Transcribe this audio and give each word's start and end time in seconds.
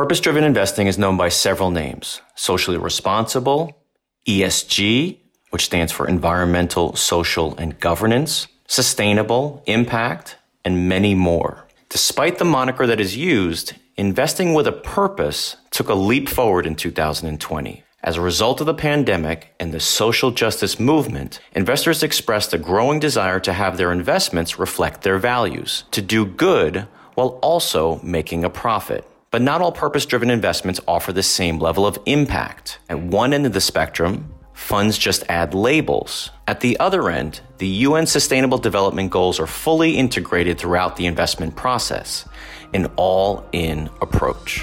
Purpose 0.00 0.20
driven 0.20 0.44
investing 0.44 0.86
is 0.86 0.96
known 0.96 1.18
by 1.18 1.28
several 1.28 1.70
names 1.70 2.22
socially 2.34 2.78
responsible, 2.78 3.76
ESG, 4.26 5.18
which 5.50 5.66
stands 5.66 5.92
for 5.92 6.08
environmental, 6.08 6.96
social, 6.96 7.54
and 7.58 7.78
governance, 7.78 8.46
sustainable, 8.66 9.62
impact, 9.66 10.38
and 10.64 10.88
many 10.88 11.14
more. 11.14 11.66
Despite 11.90 12.38
the 12.38 12.46
moniker 12.46 12.86
that 12.86 12.98
is 12.98 13.14
used, 13.14 13.74
investing 13.98 14.54
with 14.54 14.66
a 14.66 14.72
purpose 14.72 15.56
took 15.70 15.90
a 15.90 15.94
leap 15.94 16.30
forward 16.30 16.64
in 16.64 16.76
2020. 16.76 17.84
As 18.02 18.16
a 18.16 18.22
result 18.22 18.62
of 18.62 18.66
the 18.66 18.72
pandemic 18.72 19.54
and 19.60 19.70
the 19.70 19.80
social 19.80 20.30
justice 20.30 20.80
movement, 20.80 21.40
investors 21.52 22.02
expressed 22.02 22.54
a 22.54 22.58
growing 22.58 23.00
desire 23.00 23.40
to 23.40 23.52
have 23.52 23.76
their 23.76 23.92
investments 23.92 24.58
reflect 24.58 25.02
their 25.02 25.18
values, 25.18 25.84
to 25.90 26.00
do 26.00 26.24
good 26.24 26.88
while 27.16 27.38
also 27.42 28.00
making 28.02 28.44
a 28.44 28.48
profit. 28.48 29.06
But 29.32 29.42
not 29.42 29.60
all 29.60 29.70
purpose 29.70 30.06
driven 30.06 30.28
investments 30.28 30.80
offer 30.88 31.12
the 31.12 31.22
same 31.22 31.60
level 31.60 31.86
of 31.86 32.00
impact. 32.04 32.80
At 32.88 32.98
one 32.98 33.32
end 33.32 33.46
of 33.46 33.52
the 33.52 33.60
spectrum, 33.60 34.34
funds 34.54 34.98
just 34.98 35.22
add 35.28 35.54
labels. 35.54 36.32
At 36.48 36.58
the 36.58 36.76
other 36.80 37.08
end, 37.08 37.40
the 37.58 37.68
UN 37.68 38.06
Sustainable 38.06 38.58
Development 38.58 39.08
Goals 39.08 39.38
are 39.38 39.46
fully 39.46 39.96
integrated 39.96 40.58
throughout 40.58 40.96
the 40.96 41.06
investment 41.06 41.54
process, 41.54 42.28
an 42.74 42.86
all 42.96 43.48
in 43.52 43.88
approach. 44.02 44.62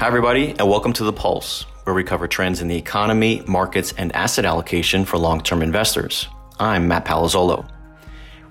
Hi, 0.00 0.08
everybody, 0.08 0.50
and 0.58 0.68
welcome 0.68 0.92
to 0.94 1.04
The 1.04 1.12
Pulse, 1.12 1.62
where 1.84 1.94
we 1.94 2.02
cover 2.02 2.26
trends 2.26 2.60
in 2.60 2.66
the 2.66 2.76
economy, 2.76 3.44
markets, 3.46 3.94
and 3.96 4.10
asset 4.16 4.44
allocation 4.44 5.04
for 5.04 5.16
long 5.16 5.44
term 5.44 5.62
investors. 5.62 6.26
I'm 6.58 6.88
Matt 6.88 7.04
Palazzolo. 7.04 7.70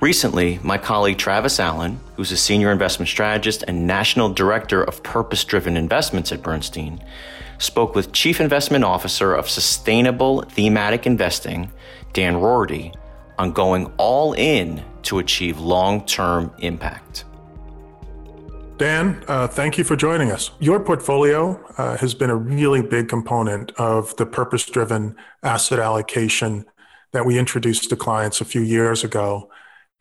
Recently, 0.03 0.59
my 0.63 0.77
colleague 0.77 1.17
Travis 1.17 1.61
Allen, 1.61 1.97
who's 2.17 2.33
a 2.33 2.35
senior 2.35 2.73
investment 2.73 3.07
strategist 3.07 3.63
and 3.69 3.87
national 3.87 4.33
director 4.33 4.83
of 4.83 5.01
purpose 5.01 5.45
driven 5.45 5.77
investments 5.77 6.33
at 6.33 6.43
Bernstein, 6.43 7.01
spoke 7.57 7.95
with 7.95 8.11
Chief 8.11 8.41
Investment 8.41 8.83
Officer 8.83 9.33
of 9.33 9.49
Sustainable 9.49 10.41
Thematic 10.41 11.07
Investing, 11.07 11.71
Dan 12.11 12.33
Roarty, 12.33 12.93
on 13.39 13.53
going 13.53 13.93
all 13.95 14.33
in 14.33 14.83
to 15.03 15.19
achieve 15.19 15.61
long 15.61 16.05
term 16.05 16.51
impact. 16.57 17.23
Dan, 18.75 19.23
uh, 19.29 19.47
thank 19.47 19.77
you 19.77 19.85
for 19.85 19.95
joining 19.95 20.31
us. 20.31 20.51
Your 20.59 20.81
portfolio 20.81 21.57
uh, 21.77 21.95
has 21.95 22.13
been 22.13 22.29
a 22.29 22.35
really 22.35 22.81
big 22.81 23.07
component 23.07 23.71
of 23.77 24.13
the 24.17 24.25
purpose 24.25 24.65
driven 24.65 25.15
asset 25.43 25.79
allocation 25.79 26.65
that 27.13 27.25
we 27.25 27.39
introduced 27.39 27.89
to 27.89 27.95
clients 27.95 28.41
a 28.41 28.45
few 28.45 28.59
years 28.59 29.05
ago. 29.05 29.49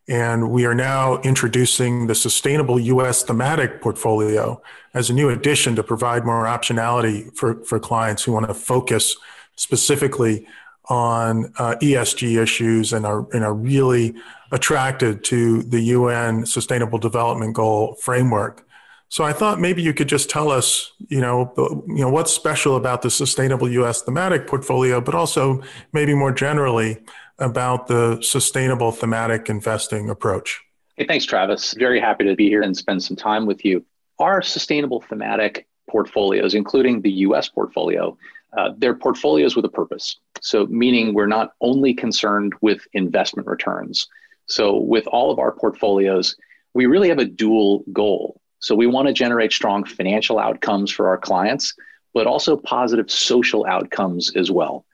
And 0.09 0.51
we 0.51 0.67
are 0.67 0.75
now 0.75 1.21
introducing 1.23 2.09
the 2.09 2.15
sustainable 2.15 2.79
US 2.81 3.23
thematic 3.23 3.81
portfolio 3.81 4.61
as 4.95 5.11
a 5.11 5.13
new 5.13 5.31
addition 5.31 5.77
to 5.77 5.83
provide 5.83 6.25
more 6.25 6.45
optionality 6.45 7.35
for, 7.37 7.63
for 7.65 7.79
clients 7.79 8.25
who 8.25 8.33
want 8.33 8.49
to 8.49 8.55
focus 8.55 9.17
specifically 9.57 10.47
on 10.89 11.53
uh, 11.59 11.77
ESG 11.81 12.43
issues 12.43 12.93
and 12.93 13.07
are, 13.07 13.27
and 13.33 13.45
are 13.45 13.55
really 13.55 14.15
attracted 14.51 15.23
to 15.25 15.63
the 15.63 15.81
UN 15.81 16.45
Sustainable 16.45 16.99
Development 16.99 17.55
Goal 17.55 17.95
framework. 17.95 18.67
So 19.09 19.25
I 19.25 19.33
thought 19.33 19.61
maybe 19.61 19.83
you 19.83 19.93
could 19.93 20.09
just 20.09 20.31
tell 20.31 20.51
us, 20.51 20.93
you 21.09 21.21
know, 21.21 21.53
you 21.87 22.01
know 22.01 22.09
what's 22.09 22.33
special 22.33 22.77
about 22.77 23.03
the 23.03 23.11
sustainable 23.11 23.69
US 23.69 24.03
thematic 24.03 24.47
portfolio, 24.47 25.01
but 25.01 25.15
also 25.15 25.63
maybe 25.93 26.15
more 26.15 26.33
generally 26.33 26.99
about 27.39 27.87
the 27.87 28.21
sustainable 28.23 28.93
thematic 28.93 29.49
investing 29.49 30.11
approach. 30.11 30.61
Hey, 30.97 31.07
thanks, 31.07 31.25
Travis. 31.25 31.75
Very 31.79 32.01
happy 32.01 32.25
to 32.25 32.35
be 32.35 32.49
here 32.49 32.63
and 32.63 32.77
spend 32.77 33.03
some 33.03 33.17
time 33.17 33.47
with 33.47 33.65
you. 33.65 33.85
Our 34.19 34.43
sustainable 34.43 35.01
thematic 35.01 35.67
portfolios, 35.89 36.55
including 36.55 37.01
the 37.01 37.11
US 37.11 37.49
portfolio, 37.49 38.17
uh, 38.57 38.71
they're 38.77 38.95
portfolios 38.95 39.57
with 39.57 39.65
a 39.65 39.71
purpose. 39.71 40.19
So, 40.41 40.67
meaning 40.67 41.15
we're 41.15 41.27
not 41.27 41.53
only 41.61 41.95
concerned 41.95 42.53
with 42.61 42.87
investment 42.93 43.49
returns. 43.49 44.07
So, 44.47 44.79
with 44.79 45.07
all 45.07 45.31
of 45.31 45.39
our 45.39 45.53
portfolios, 45.53 46.37
we 46.75 46.87
really 46.87 47.09
have 47.09 47.19
a 47.19 47.25
dual 47.25 47.85
goal. 47.93 48.41
So, 48.59 48.75
we 48.75 48.87
want 48.87 49.09
to 49.09 49.15
generate 49.15 49.53
strong 49.53 49.85
financial 49.85 50.39
outcomes 50.39 50.91
for 50.91 51.09
our 51.09 51.19
clients, 51.19 51.75
but 52.13 52.27
also 52.27 52.57
positive 52.57 53.11
social 53.11 53.65
outcomes 53.67 54.37
as 54.37 54.51
well. 54.51 54.85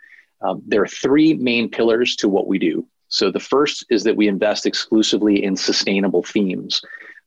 Um, 0.40 0.62
there 0.66 0.82
are 0.82 0.88
three 0.88 1.34
main 1.34 1.68
pillars 1.68 2.16
to 2.16 2.28
what 2.28 2.46
we 2.46 2.58
do. 2.58 2.86
So 3.08 3.30
the 3.30 3.40
first 3.40 3.86
is 3.90 4.04
that 4.04 4.16
we 4.16 4.28
invest 4.28 4.66
exclusively 4.66 5.42
in 5.42 5.56
sustainable 5.56 6.22
themes. 6.22 6.82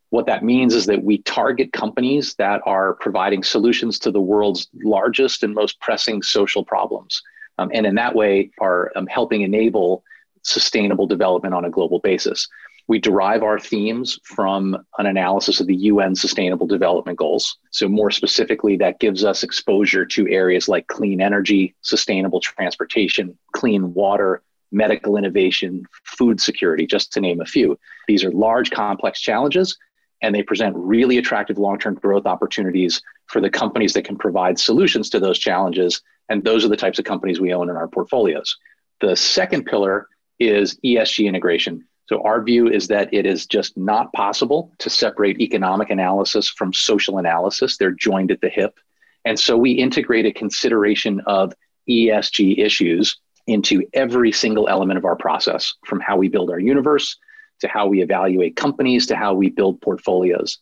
What 0.10 0.26
that 0.28 0.44
means 0.44 0.74
is 0.74 0.86
that 0.88 1.04
we 1.04 1.20
target 1.20 1.72
companies 1.72 2.36
that 2.36 2.62
are 2.66 2.94
providing 2.96 3.44
solutions 3.44 3.98
to 4.00 4.12
the 4.12 4.22
world's 4.22 4.68
largest 4.84 5.44
and 5.44 5.56
most 5.56 5.80
pressing 5.80 6.22
social 6.22 6.64
problems. 6.64 7.22
Um, 7.58 7.72
and 7.74 7.86
in 7.86 7.96
that 7.96 8.16
way, 8.16 8.52
are 8.60 8.92
um, 8.96 9.08
helping 9.08 9.42
enable 9.42 10.04
sustainable 10.44 11.08
development 11.08 11.54
on 11.54 11.66
a 11.66 11.70
global 11.70 12.00
basis. 12.00 12.48
We 12.92 13.00
derive 13.00 13.42
our 13.42 13.58
themes 13.58 14.20
from 14.26 14.78
an 14.98 15.06
analysis 15.06 15.62
of 15.62 15.68
the 15.68 15.78
UN 15.78 16.14
Sustainable 16.14 16.68
Development 16.68 17.18
Goals. 17.18 17.56
So, 17.72 17.88
more 17.88 18.12
specifically, 18.12 18.76
that 18.76 19.00
gives 19.00 19.24
us 19.24 19.44
exposure 19.44 20.06
to 20.08 20.28
areas 20.28 20.68
like 20.68 20.88
clean 20.88 21.22
energy, 21.22 21.74
sustainable 21.84 22.42
transportation, 22.42 23.38
clean 23.54 23.94
water, 23.94 24.44
medical 24.74 25.16
innovation, 25.16 25.86
food 26.04 26.42
security, 26.42 26.86
just 26.86 27.14
to 27.14 27.22
name 27.22 27.40
a 27.40 27.46
few. 27.46 27.80
These 28.10 28.26
are 28.26 28.32
large, 28.32 28.72
complex 28.72 29.22
challenges, 29.22 29.78
and 30.22 30.36
they 30.36 30.44
present 30.44 30.76
really 30.76 31.18
attractive 31.18 31.58
long 31.58 31.80
term 31.80 31.96
growth 31.96 32.26
opportunities 32.26 33.02
for 33.28 33.40
the 33.40 33.50
companies 33.50 33.94
that 33.94 34.04
can 34.04 34.18
provide 34.18 34.60
solutions 34.60 35.10
to 35.12 35.20
those 35.22 35.40
challenges. 35.40 36.02
And 36.28 36.44
those 36.44 36.66
are 36.66 36.68
the 36.68 36.76
types 36.76 37.00
of 37.00 37.06
companies 37.06 37.40
we 37.40 37.54
own 37.54 37.70
in 37.70 37.78
our 37.78 37.88
portfolios. 37.88 38.58
The 39.00 39.16
second 39.16 39.64
pillar 39.64 40.10
is 40.42 40.78
ESG 40.84 41.26
integration. 41.26 41.88
So, 42.12 42.22
our 42.24 42.44
view 42.44 42.68
is 42.68 42.90
that 42.90 43.14
it 43.14 43.26
is 43.26 43.46
just 43.46 43.78
not 43.78 44.12
possible 44.12 44.70
to 44.80 44.90
separate 44.90 45.40
economic 45.40 45.90
analysis 45.90 46.50
from 46.50 46.74
social 46.74 47.20
analysis. 47.20 47.78
They're 47.78 47.92
joined 47.92 48.32
at 48.32 48.42
the 48.42 48.50
hip. 48.50 48.78
And 49.24 49.40
so, 49.40 49.56
we 49.56 49.72
integrate 49.72 50.26
a 50.26 50.34
consideration 50.34 51.22
of 51.26 51.54
ESG 51.90 52.60
issues 52.60 53.18
into 53.48 53.88
every 53.94 54.34
single 54.34 54.68
element 54.68 54.98
of 54.98 55.06
our 55.06 55.16
process, 55.16 55.74
from 55.86 56.02
how 56.02 56.18
we 56.18 56.28
build 56.28 56.52
our 56.52 56.60
universe 56.60 57.16
to 57.62 57.70
how 57.70 57.88
we 57.88 58.02
evaluate 58.02 58.58
companies 58.58 59.08
to 59.08 59.16
how 59.16 59.34
we 59.34 59.50
build 59.50 59.80
portfolios. 59.80 60.58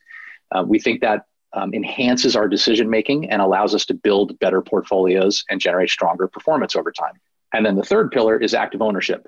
Uh, 0.51 0.63
we 0.63 0.77
think 0.77 1.01
that 1.01 1.25
um, 1.53 1.73
enhances 1.73 2.35
our 2.35 2.47
decision 2.47 2.91
making 2.91 3.27
and 3.31 3.41
allows 3.41 3.73
us 3.73 3.87
to 3.87 3.95
build 3.95 4.37
better 4.37 4.61
portfolios 4.61 5.43
and 5.49 5.59
generate 5.59 5.89
stronger 5.89 6.27
performance 6.27 6.75
over 6.75 6.91
time. 6.91 7.19
And 7.53 7.65
then 7.65 7.75
the 7.75 7.81
third 7.81 8.11
pillar 8.11 8.37
is 8.37 8.53
active 8.53 8.83
ownership. 8.83 9.27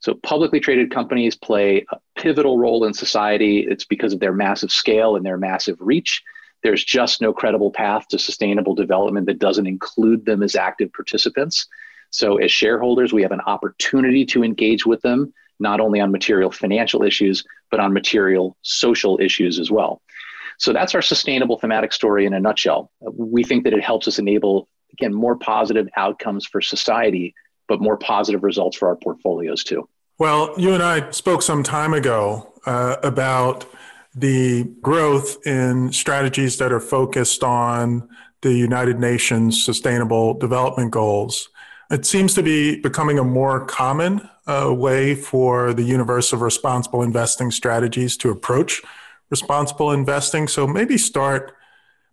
So 0.00 0.14
publicly 0.14 0.60
traded 0.60 0.92
companies 0.92 1.34
play 1.34 1.84
a 1.90 1.98
pivotal 2.14 2.58
role 2.58 2.84
in 2.84 2.94
society. 2.94 3.66
It's 3.68 3.84
because 3.84 4.12
of 4.12 4.20
their 4.20 4.32
massive 4.32 4.70
scale 4.70 5.16
and 5.16 5.26
their 5.26 5.38
massive 5.38 5.76
reach. 5.80 6.22
There's 6.62 6.84
just 6.84 7.20
no 7.20 7.32
credible 7.32 7.70
path 7.70 8.08
to 8.08 8.18
sustainable 8.18 8.74
development 8.74 9.26
that 9.26 9.38
doesn't 9.38 9.66
include 9.66 10.24
them 10.24 10.42
as 10.42 10.56
active 10.56 10.92
participants. 10.92 11.66
So, 12.10 12.38
as 12.38 12.50
shareholders, 12.50 13.12
we 13.12 13.22
have 13.22 13.32
an 13.32 13.42
opportunity 13.42 14.24
to 14.26 14.42
engage 14.42 14.86
with 14.86 15.02
them, 15.02 15.32
not 15.60 15.80
only 15.80 16.00
on 16.00 16.10
material 16.10 16.50
financial 16.50 17.02
issues, 17.02 17.44
but 17.70 17.80
on 17.80 17.92
material 17.92 18.56
social 18.62 19.20
issues 19.20 19.58
as 19.58 19.70
well. 19.70 20.00
So, 20.58 20.72
that's 20.72 20.94
our 20.94 21.02
sustainable 21.02 21.58
thematic 21.58 21.92
story 21.92 22.24
in 22.24 22.32
a 22.32 22.40
nutshell. 22.40 22.90
We 23.00 23.44
think 23.44 23.64
that 23.64 23.74
it 23.74 23.84
helps 23.84 24.08
us 24.08 24.18
enable, 24.18 24.68
again, 24.92 25.12
more 25.12 25.36
positive 25.36 25.88
outcomes 25.96 26.46
for 26.46 26.60
society 26.60 27.34
but 27.68 27.80
more 27.80 27.96
positive 27.96 28.42
results 28.42 28.76
for 28.76 28.88
our 28.88 28.96
portfolios 28.96 29.62
too. 29.62 29.88
Well, 30.18 30.54
you 30.58 30.74
and 30.74 30.82
I 30.82 31.10
spoke 31.12 31.42
some 31.42 31.62
time 31.62 31.94
ago 31.94 32.52
uh, 32.66 32.96
about 33.02 33.66
the 34.14 34.64
growth 34.82 35.46
in 35.46 35.92
strategies 35.92 36.58
that 36.58 36.72
are 36.72 36.80
focused 36.80 37.44
on 37.44 38.08
the 38.40 38.52
United 38.52 38.98
Nations 38.98 39.64
Sustainable 39.64 40.34
Development 40.34 40.90
Goals. 40.90 41.50
It 41.90 42.04
seems 42.04 42.34
to 42.34 42.42
be 42.42 42.80
becoming 42.80 43.18
a 43.18 43.24
more 43.24 43.64
common 43.64 44.28
uh, 44.46 44.72
way 44.74 45.14
for 45.14 45.72
the 45.72 45.82
universe 45.82 46.32
of 46.32 46.40
responsible 46.40 47.02
investing 47.02 47.50
strategies 47.50 48.16
to 48.18 48.30
approach 48.30 48.82
responsible 49.30 49.92
investing. 49.92 50.48
So 50.48 50.66
maybe 50.66 50.98
start 50.98 51.54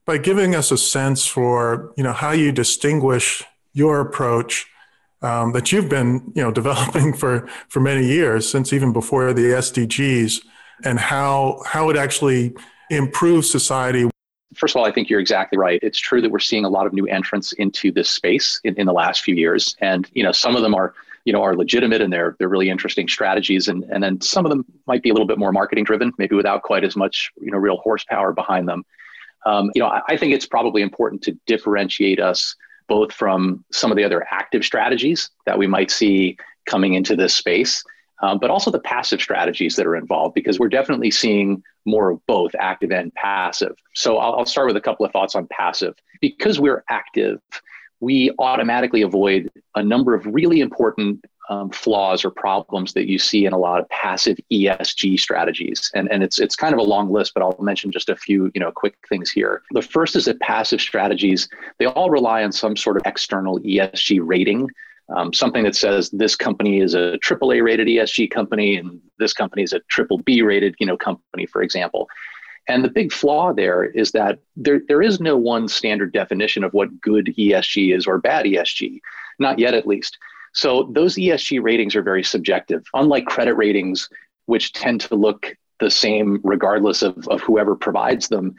by 0.06 0.18
giving 0.18 0.54
us 0.54 0.72
a 0.72 0.78
sense 0.78 1.25
for 1.25 1.94
you 1.98 2.04
know 2.04 2.13
how 2.13 2.31
you 2.31 2.52
distinguish 2.52 3.44
your 3.74 4.00
approach 4.00 4.68
um, 5.25 5.51
that 5.54 5.72
you've 5.72 5.89
been 5.89 6.31
you 6.36 6.42
know 6.42 6.51
developing 6.62 7.13
for 7.13 7.48
for 7.68 7.80
many 7.80 8.06
years 8.06 8.50
since 8.50 8.72
even 8.72 8.94
before 8.94 9.33
the 9.33 9.42
SDGs 9.42 10.45
and 10.83 11.00
how 11.00 11.62
how 11.66 11.89
it 11.89 11.98
actually 11.98 12.56
improves 12.89 13.50
society. 13.50 14.10
First 14.54 14.75
of 14.75 14.80
all, 14.80 14.86
I 14.86 14.92
think 14.92 15.10
you're 15.10 15.19
exactly 15.19 15.57
right. 15.57 15.80
It's 15.81 16.00
true 16.00 16.22
that 16.22 16.31
we're 16.31 16.39
seeing 16.39 16.63
a 16.63 16.69
lot 16.69 16.86
of 16.86 16.94
new 16.94 17.07
entrants 17.07 17.51
into 17.54 17.92
this 17.92 18.10
space 18.10 18.62
in, 18.63 18.75
in 18.75 18.86
the 18.86 18.94
last 18.94 19.22
few 19.22 19.36
years, 19.36 19.75
and 19.81 20.10
you 20.13 20.24
know 20.24 20.31
some 20.31 20.56
of 20.56 20.62
them 20.62 20.75
are 20.75 20.94
you 21.25 21.33
know, 21.33 21.42
are 21.42 21.56
legitimate 21.56 22.01
and 22.01 22.13
they're 22.13 22.36
they're 22.38 22.48
really 22.48 22.69
interesting 22.69 23.07
strategies. 23.07 23.68
And 23.68 23.83
and 23.86 24.04
then 24.04 24.21
some 24.21 24.45
of 24.45 24.51
them 24.51 24.63
might 24.86 25.01
be 25.01 25.10
a 25.10 25.13
little 25.13 25.28
bit 25.28 25.39
more 25.39 25.51
marketing 25.51 25.83
driven, 25.83 26.13
maybe 26.19 26.36
without 26.36 26.62
quite 26.62 26.83
as 26.83 26.95
much, 26.95 27.31
you 27.42 27.50
know, 27.51 27.57
real 27.57 27.78
horsepower 27.78 28.31
behind 28.31 28.68
them. 28.68 28.86
Um, 29.44 29.71
you 29.74 29.81
know, 29.81 29.88
I, 29.88 30.01
I 30.10 30.18
think 30.18 30.33
it's 30.33 30.45
probably 30.45 30.83
important 30.83 31.24
to 31.24 31.38
differentiate 31.48 32.19
us 32.19 32.56
both 32.88 33.12
from 33.12 33.64
some 33.72 33.92
of 33.92 33.98
the 33.98 34.04
other 34.04 34.26
active 34.32 34.64
strategies 34.64 35.30
that 35.46 35.58
we 35.58 35.68
might 35.68 35.92
see 35.92 36.38
coming 36.66 36.94
into 36.94 37.16
this 37.16 37.36
space, 37.36 37.84
um, 38.22 38.40
but 38.40 38.50
also 38.50 38.72
the 38.72 38.80
passive 38.80 39.22
strategies 39.22 39.76
that 39.76 39.86
are 39.86 39.96
involved, 39.96 40.34
because 40.34 40.60
we're 40.60 40.70
definitely 40.70 41.12
seeing 41.12 41.62
more 41.86 42.12
of 42.12 42.26
both 42.26 42.56
active 42.60 42.92
and 42.92 43.14
passive. 43.14 43.76
So 43.94 44.18
I'll, 44.18 44.36
I'll 44.36 44.46
start 44.46 44.68
with 44.68 44.78
a 44.78 44.82
couple 44.82 45.06
of 45.06 45.12
thoughts 45.12 45.36
on 45.36 45.48
passive. 45.48 45.94
Because 46.22 46.60
we're 46.60 46.84
active, 46.90 47.40
we 48.00 48.32
automatically 48.40 49.04
avoid 49.04 49.52
a 49.76 49.84
number 49.84 50.16
of 50.16 50.26
really 50.26 50.62
important 50.62 51.24
um, 51.50 51.69
flaws 51.69 52.25
or 52.25 52.31
problems 52.31 52.94
that 52.94 53.07
you 53.07 53.19
see 53.19 53.45
in 53.45 53.53
a 53.53 53.57
lot 53.57 53.80
of 53.80 53.89
passive 53.89 54.38
ESG 54.51 55.19
strategies. 55.19 55.89
And, 55.94 56.12
and 56.12 56.24
it's, 56.24 56.39
it's 56.39 56.56
kind 56.56 56.74
of 56.74 56.80
a 56.80 56.83
long 56.83 57.12
list, 57.12 57.33
but 57.33 57.44
I'll 57.44 57.56
mention 57.62 57.92
just 57.92 58.09
a 58.09 58.15
few 58.15 58.51
you 58.53 58.62
know, 58.62 58.71
quick 58.71 58.95
things 59.07 59.30
here. 59.30 59.62
The 59.71 59.81
first 59.81 60.15
is 60.15 60.25
that 60.25 60.39
passive 60.39 60.81
strategies, 60.81 61.47
they 61.80 61.86
all 61.86 62.09
rely 62.09 62.44
on 62.44 62.51
some 62.51 62.75
sort 62.75 62.97
of 62.97 63.03
external 63.06 63.59
ESG 63.59 64.19
rating. 64.24 64.69
Um, 65.15 65.33
something 65.33 65.63
that 65.63 65.75
says 65.75 66.09
this 66.09 66.36
company 66.36 66.80
is 66.80 66.95
a 66.95 67.19
AAA 67.24 67.63
rated 67.63 67.88
ESG 67.88 68.31
company 68.31 68.77
and 68.77 69.00
this 69.19 69.33
company 69.33 69.62
is 69.62 69.71
a 69.71 69.80
triple 69.92 70.18
B 70.19 70.42
rated 70.42 70.75
you 70.80 70.88
know, 70.88 70.97
company, 70.97 71.45
for 71.45 71.62
example. 71.62 72.09
And 72.68 72.83
the 72.83 72.89
big 72.89 73.12
flaw 73.12 73.53
there 73.53 73.83
is 73.83 74.12
that 74.12 74.39
there, 74.56 74.81
there 74.88 75.01
is 75.01 75.19
no 75.19 75.38
one 75.38 75.68
standard 75.68 76.12
definition 76.12 76.63
of 76.63 76.74
what 76.74 77.00
good 77.00 77.33
ESG 77.38 77.95
is 77.95 78.07
or 78.07 78.18
bad 78.18 78.45
ESG, 78.45 79.00
not 79.38 79.59
yet 79.59 79.75
at 79.75 79.86
least. 79.86 80.18
So 80.56 80.90
those 80.94 81.16
ESG 81.16 81.62
ratings 81.62 81.96
are 81.96 82.02
very 82.02 82.24
subjective, 82.24 82.84
unlike 82.94 83.25
credit 83.25 83.56
ratings, 83.56 84.10
which 84.46 84.74
tend 84.74 85.02
to 85.02 85.16
look 85.16 85.56
the 85.80 85.92
same 85.92 86.40
regardless 86.44 87.02
of, 87.02 87.28
of 87.28 87.42
whoever 87.42 87.75
provides 87.75 88.30
them. 88.30 88.56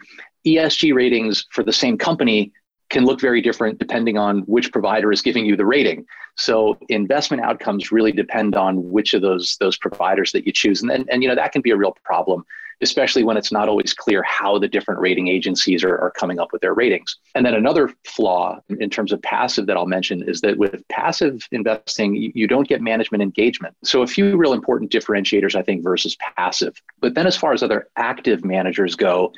ESG 0.47 0.95
ratings 0.95 1.47
for 1.51 1.65
the 1.65 1.73
same 1.73 1.97
company 1.97 2.53
can 2.91 3.05
look 3.05 3.21
very 3.21 3.41
different 3.41 3.79
depending 3.79 4.19
on 4.19 4.41
which 4.41 4.71
provider 4.71 5.11
is 5.11 5.23
giving 5.23 5.47
you 5.47 5.57
the 5.57 5.65
rating. 5.65 6.05
So 6.37 6.79
investment 6.91 7.43
outcomes 7.43 7.91
really 7.91 8.13
depend 8.13 8.55
on 8.55 8.89
which 8.91 9.15
of 9.15 9.23
those 9.23 9.57
those 9.59 9.79
providers 9.79 10.33
that 10.33 10.47
you 10.47 10.53
choose, 10.53 10.83
and 10.83 10.91
and, 10.91 11.09
and 11.11 11.23
you 11.23 11.29
know 11.29 11.35
that 11.35 11.53
can 11.53 11.63
be 11.63 11.71
a 11.71 11.77
real 11.77 11.97
problem 12.05 12.45
especially 12.83 13.25
when 13.25 13.37
it's 13.37 13.51
not 13.51 13.69
always 13.69 13.95
clear 13.95 14.23
how 14.23 14.59
the 14.59 14.69
different 14.69 15.01
rating 15.01 15.29
agencies 15.29 15.83
are, 15.83 15.97
are 15.99 16.11
coming 16.11 16.39
up 16.39 16.53
with 16.53 16.61
their 16.61 16.75
ratings. 16.75 17.17
And 17.35 17.45
then 17.45 17.55
another 17.55 17.93
flaw 18.05 18.61
in 18.69 18.91
terms 18.91 19.13
of 19.13 19.23
passive 19.23 19.67
that 19.67 19.77
I'll 19.77 19.87
mention 19.87 20.29
is 20.29 20.41
that 20.43 20.59
with 20.59 20.87
passive 20.89 21.47
investing, 21.53 22.15
you, 22.15 22.33
you 22.35 22.47
don't 22.47 22.69
get 22.69 22.83
management 22.83 23.23
engagement. 23.23 23.75
So 23.83 24.03
a 24.03 24.07
few 24.07 24.37
real 24.37 24.53
important 24.53 24.93
differentiators, 24.93 25.55
I 25.55 25.63
think, 25.63 25.83
versus 25.83 26.17
passive. 26.37 26.81
But 27.01 27.15
then 27.15 27.27
as 27.27 27.37
far 27.37 27.53
as 27.53 27.63
other 27.63 27.89
active 27.97 28.45
managers 28.45 28.95
go, 28.95 29.33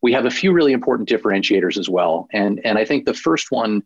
we 0.00 0.12
have 0.12 0.24
a 0.24 0.30
few 0.30 0.52
really 0.52 0.72
important 0.72 1.08
differentiators 1.08 1.76
as 1.76 1.88
well. 1.88 2.28
And, 2.32 2.60
and 2.64 2.78
I 2.78 2.84
think 2.84 3.04
the 3.04 3.14
first 3.14 3.50
one 3.50 3.82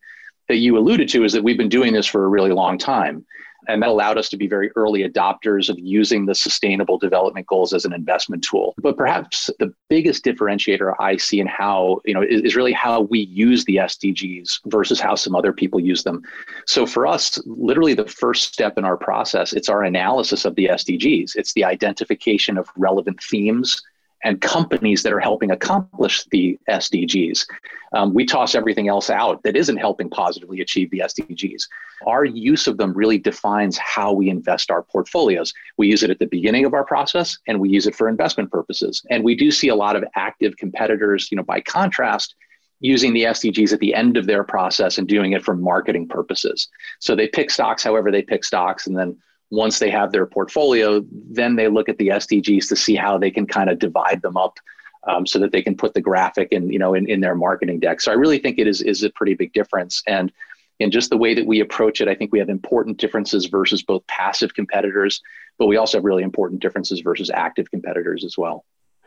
that 0.48 0.56
you 0.56 0.76
alluded 0.76 1.08
to 1.10 1.24
is 1.24 1.32
that 1.32 1.42
we've 1.42 1.56
been 1.56 1.68
doing 1.68 1.92
this 1.92 2.06
for 2.06 2.24
a 2.24 2.28
really 2.28 2.52
long 2.52 2.78
time. 2.78 3.24
And 3.68 3.82
that 3.82 3.88
allowed 3.88 4.18
us 4.18 4.28
to 4.30 4.36
be 4.36 4.46
very 4.46 4.70
early 4.76 5.08
adopters 5.08 5.68
of 5.68 5.78
using 5.78 6.26
the 6.26 6.34
sustainable 6.34 6.98
development 6.98 7.46
goals 7.46 7.72
as 7.72 7.84
an 7.84 7.92
investment 7.92 8.42
tool. 8.42 8.74
But 8.78 8.96
perhaps 8.96 9.50
the 9.58 9.72
biggest 9.88 10.24
differentiator 10.24 10.94
I 10.98 11.16
see 11.16 11.40
in 11.40 11.46
how, 11.46 12.00
you 12.04 12.14
know, 12.14 12.22
is, 12.22 12.42
is 12.42 12.56
really 12.56 12.72
how 12.72 13.02
we 13.02 13.20
use 13.20 13.64
the 13.64 13.76
SDGs 13.76 14.60
versus 14.66 15.00
how 15.00 15.14
some 15.14 15.34
other 15.34 15.52
people 15.52 15.80
use 15.80 16.02
them. 16.02 16.22
So 16.66 16.86
for 16.86 17.06
us, 17.06 17.40
literally 17.46 17.94
the 17.94 18.06
first 18.06 18.52
step 18.52 18.78
in 18.78 18.84
our 18.84 18.96
process, 18.96 19.52
it's 19.52 19.68
our 19.68 19.84
analysis 19.84 20.44
of 20.44 20.54
the 20.56 20.66
SDGs. 20.66 21.36
It's 21.36 21.52
the 21.52 21.64
identification 21.64 22.58
of 22.58 22.68
relevant 22.76 23.22
themes 23.22 23.80
and 24.24 24.40
companies 24.40 25.02
that 25.02 25.12
are 25.12 25.20
helping 25.20 25.50
accomplish 25.50 26.24
the 26.30 26.58
SDGs. 26.68 27.46
Um, 27.92 28.14
we 28.14 28.24
toss 28.24 28.54
everything 28.54 28.88
else 28.88 29.10
out 29.10 29.42
that 29.42 29.56
isn't 29.56 29.76
helping 29.76 30.08
positively 30.08 30.60
achieve 30.60 30.90
the 30.90 31.00
SDGs. 31.00 31.64
Our 32.06 32.24
use 32.24 32.66
of 32.66 32.78
them 32.78 32.92
really 32.92 33.18
defines 33.18 33.76
how 33.78 34.12
we 34.12 34.30
invest 34.30 34.70
our 34.70 34.82
portfolios. 34.82 35.52
We 35.76 35.88
use 35.88 36.02
it 36.02 36.10
at 36.10 36.18
the 36.18 36.26
beginning 36.26 36.64
of 36.64 36.74
our 36.74 36.84
process 36.84 37.38
and 37.46 37.60
we 37.60 37.68
use 37.68 37.86
it 37.86 37.94
for 37.94 38.08
investment 38.08 38.50
purposes. 38.50 39.04
And 39.10 39.24
we 39.24 39.34
do 39.34 39.50
see 39.50 39.68
a 39.68 39.74
lot 39.74 39.96
of 39.96 40.04
active 40.14 40.56
competitors, 40.56 41.28
you 41.30 41.36
know, 41.36 41.42
by 41.42 41.60
contrast, 41.60 42.34
using 42.80 43.12
the 43.14 43.24
SDGs 43.24 43.72
at 43.72 43.78
the 43.78 43.94
end 43.94 44.16
of 44.16 44.26
their 44.26 44.42
process 44.42 44.98
and 44.98 45.06
doing 45.06 45.32
it 45.32 45.44
for 45.44 45.54
marketing 45.54 46.08
purposes. 46.08 46.68
So 46.98 47.14
they 47.14 47.28
pick 47.28 47.50
stocks 47.50 47.84
however 47.84 48.10
they 48.10 48.22
pick 48.22 48.44
stocks 48.44 48.86
and 48.86 48.98
then 48.98 49.16
once 49.52 49.78
they 49.78 49.90
have 49.90 50.12
their 50.12 50.24
portfolio, 50.24 51.04
then 51.12 51.56
they 51.56 51.68
look 51.68 51.90
at 51.90 51.98
the 51.98 52.08
SDGs 52.08 52.68
to 52.70 52.74
see 52.74 52.96
how 52.96 53.18
they 53.18 53.30
can 53.30 53.46
kind 53.46 53.68
of 53.68 53.78
divide 53.78 54.22
them 54.22 54.34
up 54.34 54.58
um, 55.06 55.26
so 55.26 55.38
that 55.38 55.52
they 55.52 55.60
can 55.60 55.76
put 55.76 55.92
the 55.92 56.00
graphic 56.00 56.48
in, 56.52 56.72
you 56.72 56.78
know, 56.78 56.94
in, 56.94 57.06
in 57.06 57.20
their 57.20 57.34
marketing 57.34 57.78
deck. 57.78 58.00
So 58.00 58.10
I 58.10 58.14
really 58.14 58.38
think 58.38 58.58
it 58.58 58.66
is, 58.66 58.80
is 58.80 59.02
a 59.02 59.10
pretty 59.10 59.34
big 59.34 59.52
difference. 59.52 60.02
And 60.06 60.32
in 60.80 60.90
just 60.90 61.10
the 61.10 61.18
way 61.18 61.34
that 61.34 61.46
we 61.46 61.60
approach 61.60 62.00
it, 62.00 62.08
I 62.08 62.14
think 62.14 62.32
we 62.32 62.38
have 62.38 62.48
important 62.48 62.96
differences 62.96 63.44
versus 63.44 63.82
both 63.82 64.06
passive 64.06 64.54
competitors, 64.54 65.20
but 65.58 65.66
we 65.66 65.76
also 65.76 65.98
have 65.98 66.04
really 66.04 66.22
important 66.22 66.62
differences 66.62 67.00
versus 67.00 67.30
active 67.30 67.70
competitors 67.70 68.24
as 68.24 68.38
well. 68.38 68.64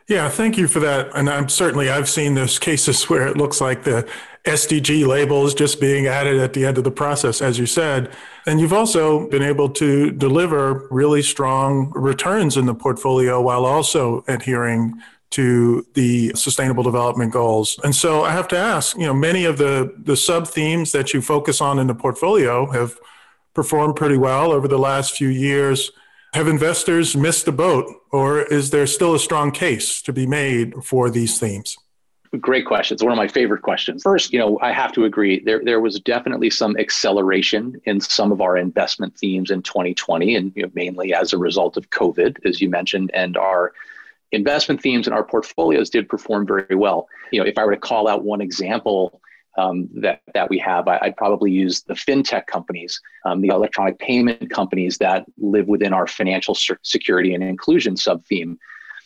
Yeah, 0.07 0.30
thank 0.30 0.59
you 0.59 0.68
for 0.68 0.80
that. 0.81 1.09
And 1.15 1.27
I'm 1.27 1.50
certainly 1.50 1.89
I've 1.89 2.07
seen 2.07 2.36
those 2.36 2.59
cases 2.59 3.03
where 3.09 3.27
it 3.27 3.36
looks 3.36 3.62
like 3.62 3.83
the 3.83 4.07
SDG 4.45 5.06
labels 5.07 5.53
just 5.53 5.81
being 5.81 6.06
added 6.07 6.39
at 6.39 6.53
the 6.53 6.65
end 6.65 6.77
of 6.77 6.83
the 6.83 6.92
process, 6.92 7.42
as 7.42 7.57
you 7.57 7.65
said. 7.65 8.12
And 8.45 8.59
you've 8.59 8.74
also 8.74 9.27
been 9.30 9.42
able 9.42 9.69
to 9.69 10.12
deliver 10.12 10.88
really 10.92 11.24
strong 11.24 11.92
returns 11.95 12.56
in 12.56 12.65
the 12.65 12.75
portfolio 12.75 13.42
while 13.42 13.65
also 13.65 14.24
adhering 14.27 14.94
to 15.31 15.86
the 15.95 16.31
sustainable 16.36 16.83
development 16.83 17.33
goals. 17.33 17.80
And 17.83 17.95
so 17.95 18.24
I 18.24 18.31
have 18.31 18.47
to 18.50 18.57
ask, 18.57 18.95
you 18.97 19.06
know, 19.06 19.13
many 19.13 19.45
of 19.45 19.57
the 19.57 19.94
the 19.97 20.15
sub 20.15 20.48
themes 20.48 20.91
that 20.91 21.13
you 21.13 21.21
focus 21.21 21.59
on 21.59 21.80
in 21.80 21.88
the 21.88 21.95
portfolio 21.95 22.71
have 22.71 22.98
performed 23.53 23.95
pretty 23.95 24.18
well 24.18 24.51
over 24.51 24.68
the 24.68 24.77
last 24.77 25.18
few 25.18 25.30
years. 25.30 25.91
Have 26.33 26.48
investors 26.48 27.15
missed 27.15 27.45
the 27.45 27.51
boat, 27.51 27.86
or 28.12 28.41
is 28.41 28.69
there 28.69 28.86
still 28.86 29.15
a 29.15 29.19
strong 29.19 29.51
case 29.51 30.01
to 30.03 30.13
be 30.13 30.27
made 30.27 30.75
for 30.83 31.09
these 31.09 31.39
themes? 31.39 31.77
Great 32.39 32.65
question. 32.65 32.95
It's 32.95 33.03
one 33.03 33.11
of 33.11 33.17
my 33.17 33.27
favorite 33.27 33.61
questions. 33.61 34.01
First, 34.01 34.33
you 34.33 34.39
know, 34.39 34.57
I 34.61 34.71
have 34.71 34.91
to 34.93 35.05
agree. 35.05 35.41
There, 35.41 35.61
there 35.63 35.79
was 35.79 35.99
definitely 35.99 36.49
some 36.49 36.75
acceleration 36.77 37.79
in 37.85 38.01
some 38.01 38.31
of 38.31 38.41
our 38.41 38.57
investment 38.57 39.15
themes 39.17 39.51
in 39.51 39.61
2020, 39.61 40.35
and 40.35 40.51
you 40.55 40.63
know, 40.63 40.71
mainly 40.73 41.13
as 41.13 41.33
a 41.33 41.37
result 41.37 41.77
of 41.77 41.91
COVID, 41.91 42.37
as 42.45 42.61
you 42.61 42.69
mentioned, 42.69 43.11
and 43.13 43.37
our 43.37 43.73
investment 44.31 44.81
themes 44.81 45.07
and 45.07 45.13
our 45.13 45.23
portfolios 45.23 45.89
did 45.89 46.09
perform 46.09 46.47
very 46.47 46.75
well. 46.75 47.07
You 47.31 47.41
know, 47.41 47.45
if 47.45 47.57
I 47.57 47.65
were 47.65 47.75
to 47.75 47.79
call 47.79 48.07
out 48.07 48.24
one 48.24 48.41
example 48.41 49.21
um, 49.57 49.88
that 49.95 50.21
that 50.33 50.50
we 50.50 50.57
have, 50.60 50.88
I, 50.88 51.00
would 51.03 51.17
probably 51.17 51.51
use 51.51 51.83
the 51.83 51.93
fintech 51.93 52.48
companies, 52.48 53.00
um, 53.25 53.41
the 53.41 53.50
electronic 53.50 54.00
payment 54.00 54.50
companies 54.50 54.98
that 54.98 55.25
live 55.38 55.67
within 55.67 55.93
our 55.93 56.07
financial 56.07 56.55
security 56.81 57.33
and 57.33 57.43
inclusion 57.43 57.95
sub 57.95 58.25
theme. 58.25 58.57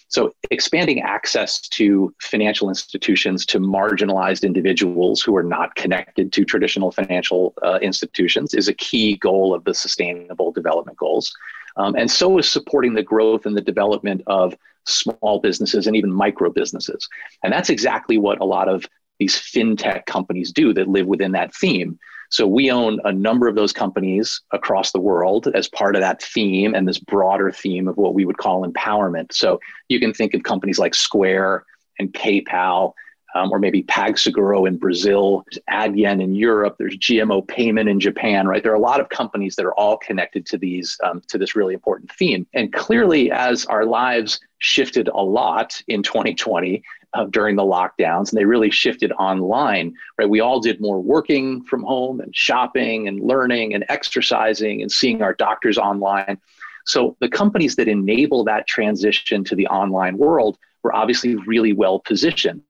So, 0.10 0.34
expanding 0.50 1.02
access 1.02 1.62
to 1.70 2.14
financial 2.20 2.68
institutions 2.68 3.46
to 3.48 3.60
marginalized 3.60 4.44
individuals 4.44 5.22
who 5.22 5.36
are 5.36 5.44
not 5.44 5.76
connected 5.76 6.34
to 6.34 6.44
traditional 6.44 6.92
financial 6.92 7.54
uh, 7.62 7.78
institutions 7.82 8.56
is 8.56 8.68
a 8.68 8.74
key 8.74 9.18
goal 9.18 9.54
of 9.54 9.64
the 9.64 9.74
Sustainable 9.74 10.52
Development 10.52 10.98
Goals. 10.98 11.32
Um, 11.78 11.96
and 11.96 12.10
so 12.10 12.40
is 12.40 12.50
supporting 12.50 12.96
the 12.96 13.04
growth 13.04 13.46
and 13.46 13.56
the 13.56 13.62
development 13.62 14.24
of 14.26 14.56
small 14.86 15.40
businesses 15.40 15.86
and 15.86 15.96
even 15.96 16.12
micro 16.12 16.50
businesses. 16.50 17.08
And 17.44 17.54
that's 17.54 17.70
exactly 17.70 18.18
what 18.18 18.42
a 18.42 18.46
lot 18.46 18.68
of 18.68 18.86
these 19.20 19.36
fintech 19.36 20.08
companies 20.08 20.52
do 20.52 20.74
that 20.74 20.88
live 20.88 21.06
within 21.06 21.34
that 21.34 21.54
theme. 21.54 22.00
So 22.30 22.48
we 22.48 22.72
own 22.72 23.00
a 23.04 23.12
number 23.12 23.48
of 23.48 23.56
those 23.56 23.74
companies 23.74 24.42
across 24.52 24.92
the 24.92 25.00
world 25.00 25.48
as 25.54 25.68
part 25.68 25.96
of 25.96 26.02
that 26.02 26.22
theme 26.22 26.76
and 26.76 26.88
this 26.88 27.00
broader 27.00 27.52
theme 27.52 27.88
of 27.88 27.98
what 27.98 28.14
we 28.14 28.24
would 28.24 28.38
call 28.38 28.68
empowerment. 28.68 29.34
So 29.34 29.60
you 29.88 30.00
can 30.00 30.14
think 30.14 30.34
of 30.34 30.44
companies 30.44 30.80
like 30.80 30.94
Square 30.94 31.66
and 31.98 32.14
PayPal, 32.14 32.94
um, 33.36 33.52
or 33.52 33.60
maybe 33.60 33.84
PagSeguro 33.84 34.68
in 34.68 34.78
Brazil, 34.78 35.46
Adyen 35.70 36.22
in 36.22 36.34
Europe, 36.34 36.76
there's 36.80 36.98
GMO 36.98 37.48
Payment 37.48 37.88
in 37.88 38.00
Japan, 38.00 38.48
right? 38.48 38.64
There 38.64 38.72
are 38.72 38.76
a 38.76 38.80
lot 38.80 39.00
of 39.00 39.10
companies 39.10 39.56
that 39.56 39.66
are 39.66 39.74
all 39.74 39.98
connected 39.98 40.46
to 40.48 40.58
these 40.58 40.98
um, 41.04 41.22
to 41.28 41.38
this 41.38 41.56
really 41.56 41.74
important 41.74 42.12
theme. 42.12 42.48
And 42.54 42.74
clearly, 42.74 43.32
as 43.32 43.66
our 43.66 43.86
lives 43.86 44.40
shifted 44.58 45.10
a 45.10 45.22
lot 45.22 45.82
in 45.88 46.02
2020, 46.02 46.82
uh, 47.14 47.26
during 47.26 47.56
the 47.56 47.64
lockdowns, 47.64 48.32
and 48.32 48.40
they 48.40 48.46
really 48.46 48.70
shifted 48.70 49.12
online. 49.14 49.94
Right, 50.18 50.30
we 50.30 50.40
all 50.40 50.60
did 50.60 50.80
more 50.82 51.00
working 51.02 51.64
from 51.64 51.84
home 51.84 52.20
and 52.20 52.36
shopping 52.36 53.08
and 53.08 53.20
learning 53.20 53.74
and 53.74 53.86
exercising 53.90 54.82
and 54.82 54.92
seeing 54.92 55.22
our 55.22 55.34
doctors 55.34 55.78
online. 55.78 56.40
So 56.86 57.16
the 57.20 57.30
companies 57.30 57.76
that 57.76 57.88
enable 57.88 58.44
that 58.46 58.68
transition 58.68 59.44
to 59.46 59.56
the 59.56 59.68
online 59.68 60.18
world 60.18 60.58
were 60.84 60.96
obviously 60.96 61.36
really 61.36 61.74
well 61.74 62.00
positioned. 62.00 62.62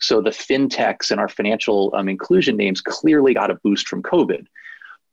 So 0.00 0.20
the 0.20 0.30
fintechs 0.30 1.10
and 1.10 1.20
our 1.20 1.28
financial 1.28 1.92
um, 1.96 2.08
inclusion 2.08 2.56
names 2.56 2.80
clearly 2.80 3.34
got 3.34 3.50
a 3.50 3.54
boost 3.64 3.88
from 3.88 4.02
COVID. 4.02 4.46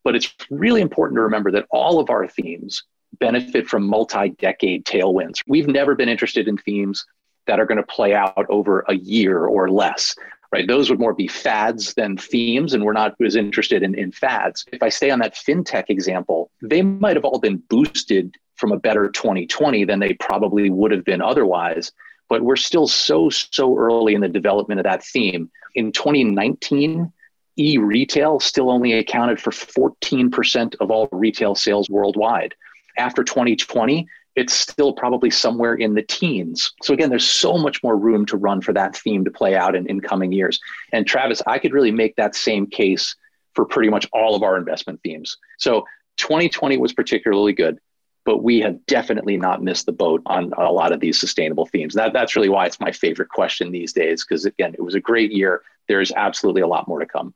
But 0.04 0.16
it's 0.16 0.34
really 0.50 0.80
important 0.80 1.16
to 1.16 1.22
remember 1.22 1.50
that 1.52 1.66
all 1.70 1.98
of 1.98 2.10
our 2.10 2.26
themes 2.26 2.82
benefit 3.18 3.66
from 3.66 3.86
multi 3.86 4.30
decade 4.30 4.84
tailwinds. 4.84 5.36
We've 5.46 5.68
never 5.68 5.94
been 5.94 6.08
interested 6.08 6.48
in 6.48 6.56
themes 6.58 7.04
that 7.46 7.60
are 7.60 7.66
going 7.66 7.78
to 7.78 7.86
play 7.86 8.14
out 8.14 8.46
over 8.48 8.84
a 8.88 8.94
year 8.94 9.46
or 9.46 9.70
less. 9.70 10.14
Right, 10.52 10.68
those 10.68 10.90
would 10.90 11.00
more 11.00 11.14
be 11.14 11.28
fads 11.28 11.94
than 11.94 12.18
themes, 12.18 12.74
and 12.74 12.84
we're 12.84 12.92
not 12.92 13.14
as 13.24 13.36
interested 13.36 13.82
in, 13.82 13.94
in 13.94 14.12
fads. 14.12 14.66
If 14.70 14.82
I 14.82 14.90
stay 14.90 15.10
on 15.10 15.18
that 15.20 15.34
fintech 15.34 15.84
example, 15.88 16.50
they 16.60 16.82
might 16.82 17.16
have 17.16 17.24
all 17.24 17.38
been 17.38 17.56
boosted 17.56 18.36
from 18.56 18.70
a 18.70 18.78
better 18.78 19.08
2020 19.08 19.86
than 19.86 19.98
they 19.98 20.12
probably 20.12 20.68
would 20.68 20.90
have 20.92 21.06
been 21.06 21.22
otherwise. 21.22 21.90
But 22.28 22.42
we're 22.42 22.56
still 22.56 22.86
so, 22.86 23.30
so 23.30 23.78
early 23.78 24.14
in 24.14 24.20
the 24.20 24.28
development 24.28 24.78
of 24.78 24.84
that 24.84 25.02
theme. 25.02 25.50
In 25.74 25.90
2019, 25.90 27.10
e 27.58 27.78
retail 27.78 28.40
still 28.40 28.70
only 28.70 28.92
accounted 28.94 29.40
for 29.40 29.50
14% 29.50 30.74
of 30.80 30.90
all 30.90 31.08
retail 31.12 31.54
sales 31.54 31.90
worldwide. 31.90 32.54
After 32.96 33.24
2020, 33.24 34.06
it's 34.34 34.54
still 34.54 34.92
probably 34.92 35.30
somewhere 35.30 35.74
in 35.74 35.94
the 35.94 36.02
teens. 36.02 36.72
So 36.82 36.94
again, 36.94 37.10
there's 37.10 37.28
so 37.28 37.58
much 37.58 37.82
more 37.82 37.96
room 37.96 38.24
to 38.26 38.36
run 38.36 38.60
for 38.60 38.72
that 38.72 38.96
theme 38.96 39.24
to 39.24 39.30
play 39.30 39.56
out 39.56 39.74
in, 39.74 39.86
in 39.86 40.00
coming 40.00 40.32
years. 40.32 40.58
And 40.92 41.06
Travis, 41.06 41.42
I 41.46 41.58
could 41.58 41.72
really 41.72 41.90
make 41.90 42.16
that 42.16 42.34
same 42.34 42.66
case 42.66 43.14
for 43.54 43.66
pretty 43.66 43.90
much 43.90 44.08
all 44.12 44.34
of 44.34 44.42
our 44.42 44.56
investment 44.56 45.00
themes. 45.02 45.36
So 45.58 45.84
2020 46.16 46.78
was 46.78 46.94
particularly 46.94 47.52
good, 47.52 47.78
but 48.24 48.42
we 48.42 48.60
have 48.60 48.84
definitely 48.86 49.36
not 49.36 49.62
missed 49.62 49.84
the 49.84 49.92
boat 49.92 50.22
on 50.26 50.52
a 50.56 50.72
lot 50.72 50.92
of 50.92 51.00
these 51.00 51.20
sustainable 51.20 51.66
themes. 51.66 51.94
That, 51.94 52.14
that's 52.14 52.34
really 52.34 52.48
why 52.48 52.66
it's 52.66 52.80
my 52.80 52.92
favorite 52.92 53.28
question 53.28 53.70
these 53.70 53.92
days, 53.92 54.24
because 54.24 54.46
again, 54.46 54.74
it 54.74 54.82
was 54.82 54.94
a 54.94 55.00
great 55.00 55.32
year. 55.32 55.62
There's 55.88 56.12
absolutely 56.12 56.62
a 56.62 56.66
lot 56.66 56.88
more 56.88 57.00
to 57.00 57.06
come. 57.06 57.34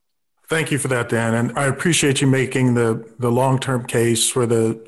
Thank 0.48 0.70
you 0.70 0.78
for 0.78 0.88
that, 0.88 1.08
Dan. 1.08 1.34
And 1.34 1.58
I 1.58 1.66
appreciate 1.66 2.20
you 2.20 2.28
making 2.28 2.74
the, 2.74 3.06
the 3.18 3.32
long 3.32 3.58
term 3.58 3.84
case 3.84 4.30
for 4.30 4.46
the 4.46 4.80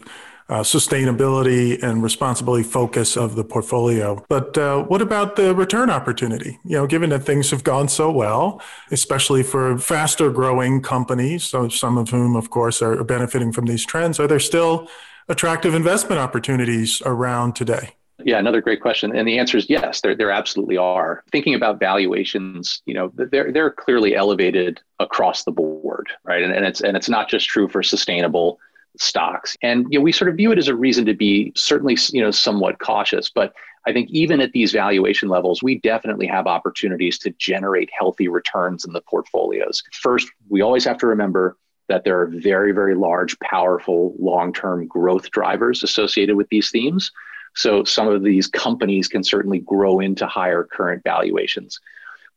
uh, 0.48 0.60
sustainability 0.60 1.82
and 1.82 2.02
responsibility 2.02 2.62
focus 2.62 3.16
of 3.16 3.36
the 3.36 3.44
portfolio. 3.44 4.24
But 4.28 4.56
uh, 4.56 4.82
what 4.84 5.02
about 5.02 5.36
the 5.36 5.54
return 5.54 5.90
opportunity? 5.90 6.58
You 6.64 6.76
know, 6.76 6.86
given 6.86 7.10
that 7.10 7.24
things 7.24 7.50
have 7.50 7.64
gone 7.64 7.88
so 7.88 8.10
well, 8.10 8.62
especially 8.90 9.42
for 9.42 9.78
faster 9.78 10.30
growing 10.30 10.82
companies, 10.82 11.44
so 11.44 11.68
some 11.68 11.98
of 11.98 12.08
whom, 12.08 12.36
of 12.36 12.50
course, 12.50 12.80
are 12.80 13.04
benefiting 13.04 13.52
from 13.52 13.66
these 13.66 13.84
trends, 13.84 14.18
are 14.18 14.26
there 14.26 14.40
still 14.40 14.88
attractive 15.28 15.74
investment 15.74 16.18
opportunities 16.18 17.02
around 17.04 17.54
today? 17.54 17.94
Yeah, 18.24 18.38
another 18.38 18.60
great 18.60 18.80
question. 18.80 19.14
And 19.14 19.28
the 19.28 19.38
answer 19.38 19.56
is 19.56 19.70
yes, 19.70 20.00
there, 20.00 20.16
there 20.16 20.32
absolutely 20.32 20.76
are. 20.76 21.22
Thinking 21.30 21.54
about 21.54 21.78
valuations, 21.78 22.82
you 22.84 22.94
know, 22.94 23.12
they're, 23.14 23.52
they're 23.52 23.70
clearly 23.70 24.16
elevated 24.16 24.80
across 24.98 25.44
the 25.44 25.52
board, 25.52 26.08
right? 26.24 26.42
And, 26.42 26.52
and, 26.52 26.64
it's, 26.66 26.80
and 26.80 26.96
it's 26.96 27.08
not 27.08 27.28
just 27.28 27.48
true 27.48 27.68
for 27.68 27.80
sustainable 27.82 28.58
stocks. 28.98 29.56
And 29.62 29.86
you 29.90 29.98
know, 29.98 30.02
we 30.02 30.12
sort 30.12 30.28
of 30.28 30.36
view 30.36 30.52
it 30.52 30.58
as 30.58 30.68
a 30.68 30.74
reason 30.74 31.06
to 31.06 31.14
be 31.14 31.52
certainly 31.56 31.96
you 32.12 32.22
know 32.22 32.30
somewhat 32.30 32.78
cautious. 32.78 33.30
But 33.30 33.52
I 33.86 33.92
think 33.92 34.10
even 34.10 34.40
at 34.40 34.52
these 34.52 34.72
valuation 34.72 35.28
levels, 35.28 35.62
we 35.62 35.80
definitely 35.80 36.26
have 36.26 36.46
opportunities 36.46 37.18
to 37.20 37.30
generate 37.38 37.90
healthy 37.96 38.28
returns 38.28 38.84
in 38.84 38.92
the 38.92 39.00
portfolios. 39.00 39.82
First, 39.92 40.28
we 40.48 40.60
always 40.60 40.84
have 40.84 40.98
to 40.98 41.06
remember 41.06 41.56
that 41.88 42.04
there 42.04 42.20
are 42.20 42.26
very, 42.26 42.72
very 42.72 42.94
large, 42.94 43.38
powerful 43.38 44.14
long-term 44.18 44.86
growth 44.88 45.30
drivers 45.30 45.82
associated 45.82 46.36
with 46.36 46.48
these 46.50 46.70
themes. 46.70 47.10
So 47.54 47.82
some 47.82 48.08
of 48.08 48.22
these 48.22 48.46
companies 48.46 49.08
can 49.08 49.24
certainly 49.24 49.58
grow 49.58 50.00
into 50.00 50.26
higher 50.26 50.64
current 50.64 51.02
valuations. 51.02 51.80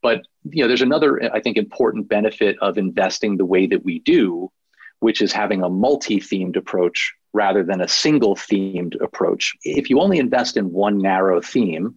But 0.02 0.22
you 0.50 0.64
know, 0.64 0.68
there's 0.68 0.82
another, 0.82 1.22
I 1.34 1.42
think, 1.42 1.58
important 1.58 2.08
benefit 2.08 2.58
of 2.60 2.78
investing 2.78 3.38
the 3.38 3.46
way 3.46 3.68
that 3.68 3.84
we 3.84 4.00
do, 4.00 4.52
which 5.02 5.22
is 5.22 5.32
having 5.32 5.62
a 5.62 5.70
multi-themed 5.70 6.56
approach 6.56 7.14
rather 7.34 7.64
than 7.64 7.82
a 7.82 7.88
single 7.88 8.36
themed 8.36 9.00
approach. 9.02 9.54
If 9.64 9.90
you 9.90 10.00
only 10.00 10.18
invest 10.18 10.58
in 10.58 10.72
one 10.72 10.98
narrow 10.98 11.42
theme, 11.42 11.96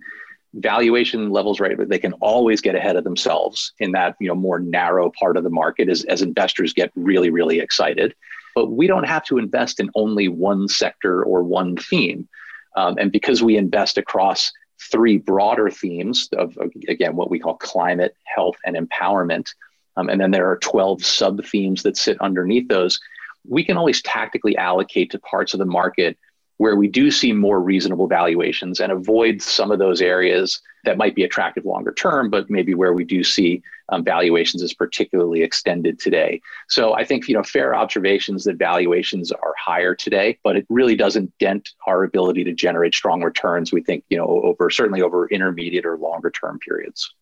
valuation 0.55 1.31
levels 1.31 1.59
right 1.59 1.77
they 1.89 1.99
can 1.99 2.13
always 2.15 2.61
get 2.61 2.77
ahead 2.77 2.95
of 2.95 3.03
themselves 3.03 3.73
in 3.81 3.91
that 3.91 4.15
you 4.21 4.29
know 4.29 4.37
more 4.37 4.61
narrow 4.61 5.11
part 5.19 5.37
of 5.37 5.43
the 5.43 5.51
market 5.51 5.89
as, 5.89 6.05
as 6.05 6.23
investors 6.23 6.73
get 6.73 6.93
really 6.95 7.29
really 7.29 7.59
excited 7.59 8.15
but 8.55 8.71
we 8.71 8.87
don't 8.87 9.09
have 9.09 9.25
to 9.25 9.37
invest 9.37 9.81
in 9.81 9.91
only 9.97 10.29
one 10.29 10.69
sector 10.69 11.25
or 11.25 11.43
one 11.43 11.77
theme 11.77 12.29
um, 12.77 12.97
and 12.99 13.11
because 13.11 13.43
we 13.43 13.57
invest 13.57 13.99
across 13.99 14.53
three 14.81 15.19
broader 15.19 15.71
themes 15.71 16.29
of 16.37 16.57
again 16.87 17.17
what 17.17 17.31
we 17.31 17.41
call 17.41 17.57
climate 17.57 18.15
health 18.25 18.57
and 18.65 18.77
empowerment 18.77 19.49
um, 19.97 20.09
and 20.09 20.21
then 20.21 20.31
there 20.31 20.51
are 20.51 20.59
12 20.59 21.05
sub 21.05 21.45
themes 21.45 21.83
that 21.83 21.97
sit 21.97 22.21
underneath 22.21 22.69
those. 22.69 23.01
We 23.47 23.65
can 23.65 23.77
always 23.77 24.03
tactically 24.03 24.57
allocate 24.57 25.11
to 25.11 25.19
parts 25.19 25.53
of 25.55 25.59
the 25.59 25.67
market 25.67 26.19
where 26.59 26.77
we 26.77 26.89
do 26.89 27.11
see 27.11 27.33
more 27.33 27.61
reasonable 27.61 28.07
valuations 28.07 28.81
and 28.81 28.93
avoid 28.93 29.43
some 29.43 29.71
of 29.71 29.79
those 29.79 30.01
areas 30.01 30.61
that 30.85 30.97
might 30.99 31.15
be 31.15 31.25
attractive 31.25 31.65
longer 31.65 31.93
term, 31.93 32.31
but 32.31 32.49
maybe 32.49 32.75
where 32.75 32.93
we 32.93 33.05
do 33.05 33.25
see 33.25 33.63
um, 33.89 34.05
valuations 34.05 34.63
as 34.63 34.73
particularly 34.73 35.43
extended 35.43 35.99
today. 35.99 36.41
So 36.69 36.95
I 36.95 37.05
think 37.05 37.29
you 37.29 37.35
know 37.35 37.43
fair 37.43 37.75
observations 37.75 38.45
that 38.45 38.57
valuations 38.57 39.33
are 39.33 39.55
higher 39.59 39.95
today, 39.95 40.39
but 40.45 40.57
it 40.57 40.67
really 40.69 40.95
doesn't 40.95 41.37
dent 41.39 41.71
our 41.87 42.05
ability 42.05 42.45
to 42.45 42.53
generate 42.53 42.95
strong 42.95 43.23
returns. 43.23 43.73
We 43.73 43.83
think 43.83 44.05
you 44.09 44.17
know 44.17 44.27
over 44.27 44.71
certainly 44.71 45.03
over 45.03 45.27
intermediate 45.29 45.87
or 45.87 45.99
longer 45.99 46.31
term 46.31 46.59
periods. 46.61 47.13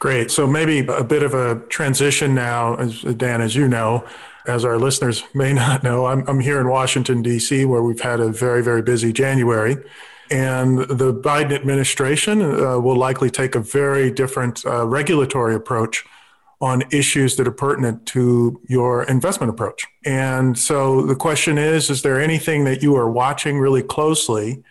Great. 0.00 0.30
So 0.30 0.46
maybe 0.46 0.78
a 0.78 1.04
bit 1.04 1.22
of 1.22 1.34
a 1.34 1.60
transition 1.68 2.34
now, 2.34 2.74
as 2.76 3.02
Dan, 3.02 3.42
as 3.42 3.54
you 3.54 3.68
know, 3.68 4.06
as 4.46 4.64
our 4.64 4.78
listeners 4.78 5.22
may 5.34 5.52
not 5.64 5.84
know, 5.84 6.06
I'm, 6.06 6.26
I'm 6.26 6.40
here 6.40 6.58
in 6.58 6.68
Washington, 6.68 7.20
D.C., 7.22 7.66
where 7.66 7.82
we've 7.82 8.00
had 8.00 8.18
a 8.18 8.30
very, 8.30 8.62
very 8.62 8.80
busy 8.80 9.12
January. 9.12 9.76
And 10.30 10.78
the 10.78 11.12
Biden 11.12 11.52
administration 11.52 12.40
uh, 12.40 12.78
will 12.78 12.96
likely 12.96 13.30
take 13.30 13.54
a 13.54 13.60
very 13.60 14.10
different 14.10 14.64
uh, 14.64 14.86
regulatory 14.86 15.54
approach 15.54 16.04
on 16.62 16.82
issues 16.92 17.36
that 17.36 17.46
are 17.46 17.52
pertinent 17.52 18.06
to 18.06 18.58
your 18.68 19.02
investment 19.04 19.50
approach. 19.50 19.86
And 20.06 20.58
so 20.58 21.04
the 21.04 21.16
question 21.16 21.58
is 21.58 21.90
Is 21.90 22.02
there 22.02 22.20
anything 22.20 22.64
that 22.64 22.82
you 22.82 22.96
are 22.96 23.10
watching 23.10 23.58
really 23.58 23.82
closely 23.82 24.62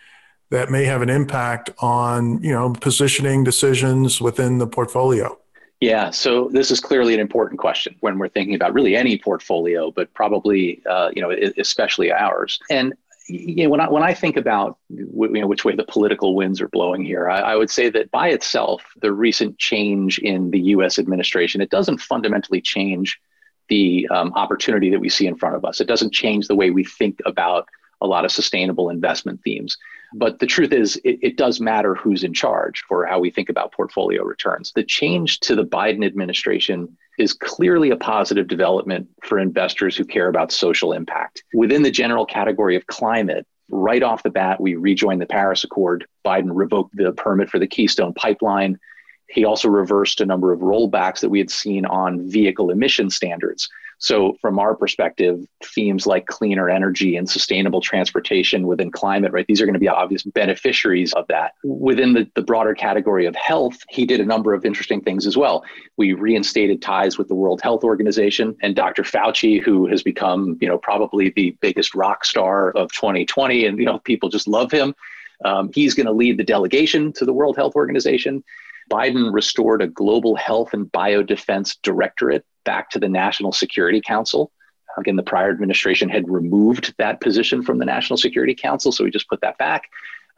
that 0.52 0.70
may 0.70 0.86
have 0.86 1.02
an 1.02 1.10
impact 1.10 1.70
on 1.80 2.42
you 2.44 2.52
know 2.52 2.74
positioning 2.74 3.44
decisions 3.44 4.22
within 4.22 4.58
the 4.58 4.68
portfolio 4.68 5.38
yeah 5.80 6.10
so 6.10 6.50
this 6.52 6.72
is 6.72 6.80
clearly 6.80 7.14
an 7.14 7.20
important 7.20 7.60
question 7.60 7.96
when 8.00 8.18
we're 8.18 8.30
thinking 8.30 8.56
about 8.56 8.74
really 8.74 8.96
any 8.96 9.18
portfolio 9.18 9.92
but 9.92 10.14
probably 10.14 10.82
uh, 10.90 11.10
you 11.16 11.22
know 11.22 11.32
especially 11.58 12.12
ours 12.12 12.60
and 12.70 12.94
you 13.30 13.64
know, 13.64 13.70
when 13.70 13.80
I 13.80 13.90
when 13.90 14.04
I 14.04 14.14
think 14.14 14.38
about 14.38 14.78
you 14.90 15.08
know, 15.16 15.48
which 15.48 15.64
way 15.64 15.76
the 15.76 15.84
political 15.84 16.36
winds 16.36 16.60
are 16.62 16.68
blowing 16.68 17.06
here, 17.06 17.30
I, 17.30 17.40
I, 17.40 17.56
would 17.56 17.70
say 17.70 17.90
that 17.90 18.10
by 18.10 18.30
itself, 18.30 18.82
the 19.02 19.12
recent 19.12 19.60
change 19.60 20.18
in 20.20 20.50
the 20.50 20.60
U.S. 20.74 20.98
administration 20.98 21.62
it 21.62 21.70
doesn't 21.70 22.00
fundamentally 22.00 22.60
change 22.60 23.20
the 23.68 24.08
um, 24.10 24.34
opportunity 24.34 24.90
that 24.90 25.00
we 25.00 25.10
see 25.10 25.28
in 25.28 25.36
front 25.36 25.56
of 25.56 25.64
us. 25.64 25.80
It 25.80 25.88
doesn't 25.88 26.12
change 26.12 26.48
the 26.48 26.56
way 26.56 26.72
we 26.72 26.84
think 26.84 27.22
about 27.26 27.68
a 28.02 28.08
lot 28.08 28.26
of 28.26 28.32
sustainable 28.32 28.90
investment 28.90 29.42
themes. 29.44 29.78
Hmm. 30.12 30.18
But 30.20 30.40
the 30.40 30.46
truth 30.46 30.72
is, 30.72 30.96
it, 31.04 31.20
it, 31.22 31.38
does 31.38 31.60
matter 31.60 31.96
who's 31.96 32.24
in 32.24 32.34
charge 32.34 32.84
for 32.88 33.06
how 33.06 33.20
we 33.20 33.32
think 33.32 33.50
about 33.50 33.74
portfolio 33.74 34.24
returns. 34.24 34.72
The 34.76 34.84
change 34.84 35.40
to 35.42 35.56
the 35.56 35.66
Biden 35.66 36.06
administration 36.06 36.98
is 37.18 37.34
clearly 37.34 37.90
a 37.90 37.98
positive 37.98 38.48
development 38.48 39.08
for 39.24 39.40
investors 39.40 39.96
who 39.96 40.06
care 40.06 40.30
about 40.30 40.52
social 40.52 40.94
impact. 40.94 41.44
Within 41.54 41.84
the 41.84 41.92
general 41.92 42.26
category 42.26 42.76
of 42.76 42.88
climate, 42.88 43.46
right 43.70 44.02
off 44.02 44.24
the 44.24 44.30
bat, 44.30 44.60
we 44.60 44.76
rejoined 44.76 45.22
the 45.22 45.26
Paris 45.26 45.64
Accord. 45.64 46.06
Biden 46.26 46.52
revoked 46.54 46.96
the 46.96 47.12
permit 47.12 47.50
for 47.50 47.60
the 47.60 47.68
Keystone 47.68 48.14
Pipeline. 48.14 48.80
He 49.28 49.46
also 49.46 49.70
reversed 49.70 50.22
a 50.22 50.26
number 50.26 50.52
of 50.52 50.62
rollbacks 50.62 51.20
that 51.20 51.30
we 51.30 51.40
had 51.40 51.52
seen 51.52 51.86
on 51.86 52.30
vehicle 52.30 52.72
emission 52.72 53.10
standards. 53.10 53.70
So, 54.02 54.38
from 54.40 54.60
our 54.60 54.76
perspective, 54.76 55.46
themes 55.62 56.08
like 56.08 56.26
cleaner 56.26 56.70
energy 56.70 57.18
and 57.18 57.30
sustainable 57.30 57.82
transportation 57.82 58.66
within 58.66 58.92
climate, 58.92 59.34
right, 59.34 59.46
these 59.46 59.62
are 59.62 59.66
going 59.66 59.74
to 59.74 59.80
be 59.80 59.90
obvious 59.90 60.24
beneficiaries 60.24 61.12
of 61.14 61.28
that. 61.28 61.54
Within 61.66 62.14
the, 62.14 62.30
the 62.34 62.42
broader 62.42 62.74
category 62.74 63.26
of 63.26 63.36
health, 63.36 63.78
he 63.90 64.06
did 64.06 64.22
a 64.22 64.26
number 64.26 64.54
of 64.54 64.64
interesting 64.64 65.02
things 65.02 65.28
as 65.28 65.36
well. 65.36 65.66
We 65.98 66.14
reinstated 66.14 66.82
ties 66.82 67.18
with 67.18 67.28
the 67.28 67.36
World 67.36 67.60
Health 67.62 67.84
Organization 67.84 68.56
and 68.62 68.74
Dr. 68.74 69.04
Fauci, 69.04 69.62
who 69.62 69.86
has 69.88 70.02
become, 70.02 70.58
you 70.62 70.70
know, 70.70 70.78
probably 70.78 71.32
the 71.36 71.58
biggest 71.60 71.94
rock 71.94 72.24
star 72.24 72.72
of 72.72 72.94
2020, 72.94 73.66
and 73.66 73.78
you 73.78 73.86
know, 73.86 74.00
people 74.00 74.30
just 74.30 74.48
love 74.48 74.72
him. 74.72 74.96
Um, 75.44 75.72
he's 75.74 75.94
going 75.94 76.08
to 76.08 76.14
lead 76.14 76.38
the 76.38 76.44
delegation 76.46 77.12
to 77.14 77.26
the 77.26 77.34
World 77.34 77.58
Health 77.58 77.76
Organization. 77.76 78.46
Biden 78.90 79.34
restored 79.34 79.82
a 79.82 79.88
global 79.88 80.36
health 80.36 80.74
and 80.74 80.92
biodefense 80.92 81.78
directorate 81.84 82.46
back 82.66 82.90
to 82.92 83.00
the 83.00 83.10
National 83.10 83.52
Security 83.52 84.02
Council. 84.02 84.52
Again, 84.98 85.16
the 85.16 85.24
prior 85.24 85.52
administration 85.52 86.10
had 86.10 86.30
removed 86.30 86.94
that 86.98 87.22
position 87.22 87.64
from 87.64 87.78
the 87.78 87.86
National 87.86 88.18
Security 88.18 88.56
Council, 88.56 88.92
so 88.92 89.04
we 89.04 89.12
just 89.12 89.30
put 89.30 89.42
that 89.42 89.58
back. 89.58 89.84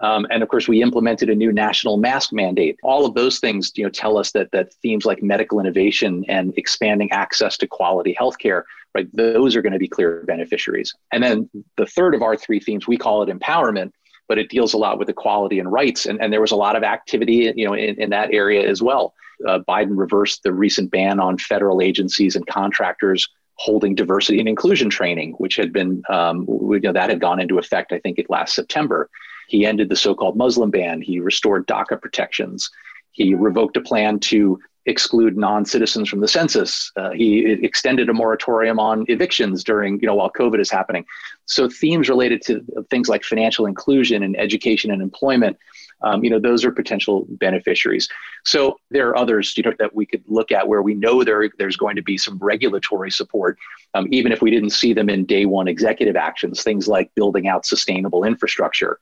Um, 0.02 0.26
and 0.32 0.42
of 0.42 0.50
course, 0.50 0.68
we 0.68 0.82
implemented 0.82 1.30
a 1.30 1.36
new 1.36 1.52
national 1.52 1.98
mask 1.98 2.34
mandate. 2.34 2.78
All 2.84 3.06
of 3.06 3.14
those 3.14 3.40
things, 3.40 3.72
you 3.76 3.84
know, 3.84 3.90
tell 3.90 4.18
us 4.18 4.32
that 4.32 4.52
that 4.52 4.74
themes 4.82 5.06
like 5.06 5.22
medical 5.22 5.60
innovation 5.60 6.26
and 6.28 6.54
expanding 6.58 7.12
access 7.12 7.56
to 7.58 7.68
quality 7.68 8.16
healthcare 8.20 8.64
right? 8.96 9.08
Those 9.14 9.56
are 9.56 9.62
going 9.62 9.74
to 9.74 9.80
be 9.80 9.88
clear 9.88 10.24
beneficiaries. 10.26 10.94
And 11.12 11.24
then 11.24 11.50
the 11.78 11.86
third 11.86 12.16
of 12.16 12.22
our 12.22 12.36
three 12.36 12.60
themes, 12.60 12.88
we 12.88 12.98
call 12.98 13.24
it 13.24 13.30
empowerment, 13.30 13.92
but 14.32 14.40
it 14.40 14.50
deals 14.50 14.74
a 14.74 14.78
lot 14.78 14.98
with 14.98 15.10
equality 15.10 15.60
and 15.60 15.70
rights. 15.70 16.06
And, 16.06 16.22
and 16.22 16.32
there 16.32 16.40
was 16.40 16.52
a 16.52 16.56
lot 16.56 16.78
of 16.78 16.84
activity, 16.84 17.52
you 17.54 17.66
know, 17.68 17.74
in, 17.74 18.00
in 18.00 18.12
that 18.12 18.32
area 18.32 18.66
as 18.66 18.82
well. 18.82 19.14
Uh, 19.46 19.60
Biden 19.68 19.98
reversed 19.98 20.44
the 20.44 20.54
recent 20.54 20.90
ban 20.90 21.20
on 21.20 21.38
federal 21.38 21.82
agencies 21.82 22.38
and 22.38 22.48
contractors 22.48 23.28
holding 23.56 23.94
diversity 23.94 24.40
and 24.40 24.48
inclusion 24.48 24.90
training, 24.90 25.34
which 25.34 25.58
had 25.58 25.74
been, 25.74 26.02
um, 26.10 26.46
you 26.48 26.80
know, 26.80 26.94
that 26.94 27.10
had 27.10 27.20
gone 27.20 27.42
into 27.42 27.60
effect, 27.60 27.92
I 27.92 28.00
think, 28.00 28.20
at 28.20 28.30
last 28.30 28.56
September. 28.56 29.10
He 29.50 29.66
ended 29.66 29.90
the 29.90 29.98
so 29.98 30.16
called 30.16 30.38
Muslim 30.38 30.72
ban. 30.72 31.02
He 31.02 31.20
restored 31.20 31.68
DACA 31.68 32.02
protections. 32.02 32.70
He 33.12 33.36
revoked 33.36 33.76
a 33.76 33.82
plan 33.82 34.18
to 34.32 34.62
exclude 34.86 35.38
non-citizens 35.38 36.10
from 36.10 36.22
the 36.22 36.28
census. 36.28 36.92
Uh, 36.96 37.12
he 37.12 37.52
extended 37.64 38.10
a 38.10 38.14
moratorium 38.14 38.80
on 38.80 39.06
evictions 39.08 39.64
during, 39.64 40.00
you 40.02 40.08
know, 40.08 40.16
while 40.16 40.32
COVID 40.32 40.60
is 40.60 40.72
happening. 40.72 41.06
So 41.46 41.70
themes 41.70 42.10
related 42.10 42.42
to 42.44 42.66
things 42.90 43.08
like 43.08 43.24
financial 43.24 43.66
inclusion 43.66 44.24
and 44.24 44.38
education 44.40 44.92
and 44.92 45.02
employment, 45.02 45.58
um, 46.04 46.24
you 46.24 46.30
know, 46.30 46.40
those 46.40 46.66
are 46.66 46.72
potential 46.72 47.28
beneficiaries. 47.30 48.10
So 48.44 48.80
there 48.90 49.08
are 49.10 49.18
others, 49.18 49.56
you 49.56 49.64
know, 49.64 49.74
that 49.78 49.94
we 49.94 50.06
could 50.06 50.24
look 50.28 50.52
at 50.52 50.68
where 50.68 50.82
we 50.82 50.96
know 50.96 51.24
there 51.24 51.50
there's 51.60 51.78
going 51.78 51.96
to 51.96 52.02
be 52.02 52.18
some 52.18 52.40
regulatory 52.40 53.12
support, 53.12 53.60
um, 53.94 54.08
even 54.10 54.32
if 54.32 54.42
we 54.42 54.50
didn't 54.50 54.72
see 54.72 54.94
them 54.94 55.10
in 55.10 55.26
day 55.26 55.46
one 55.46 55.68
executive 55.68 56.16
actions. 56.16 56.64
Things 56.64 56.88
like 56.88 57.14
building 57.14 57.48
out 57.48 57.66
sustainable 57.66 58.24
infrastructure 58.24 58.98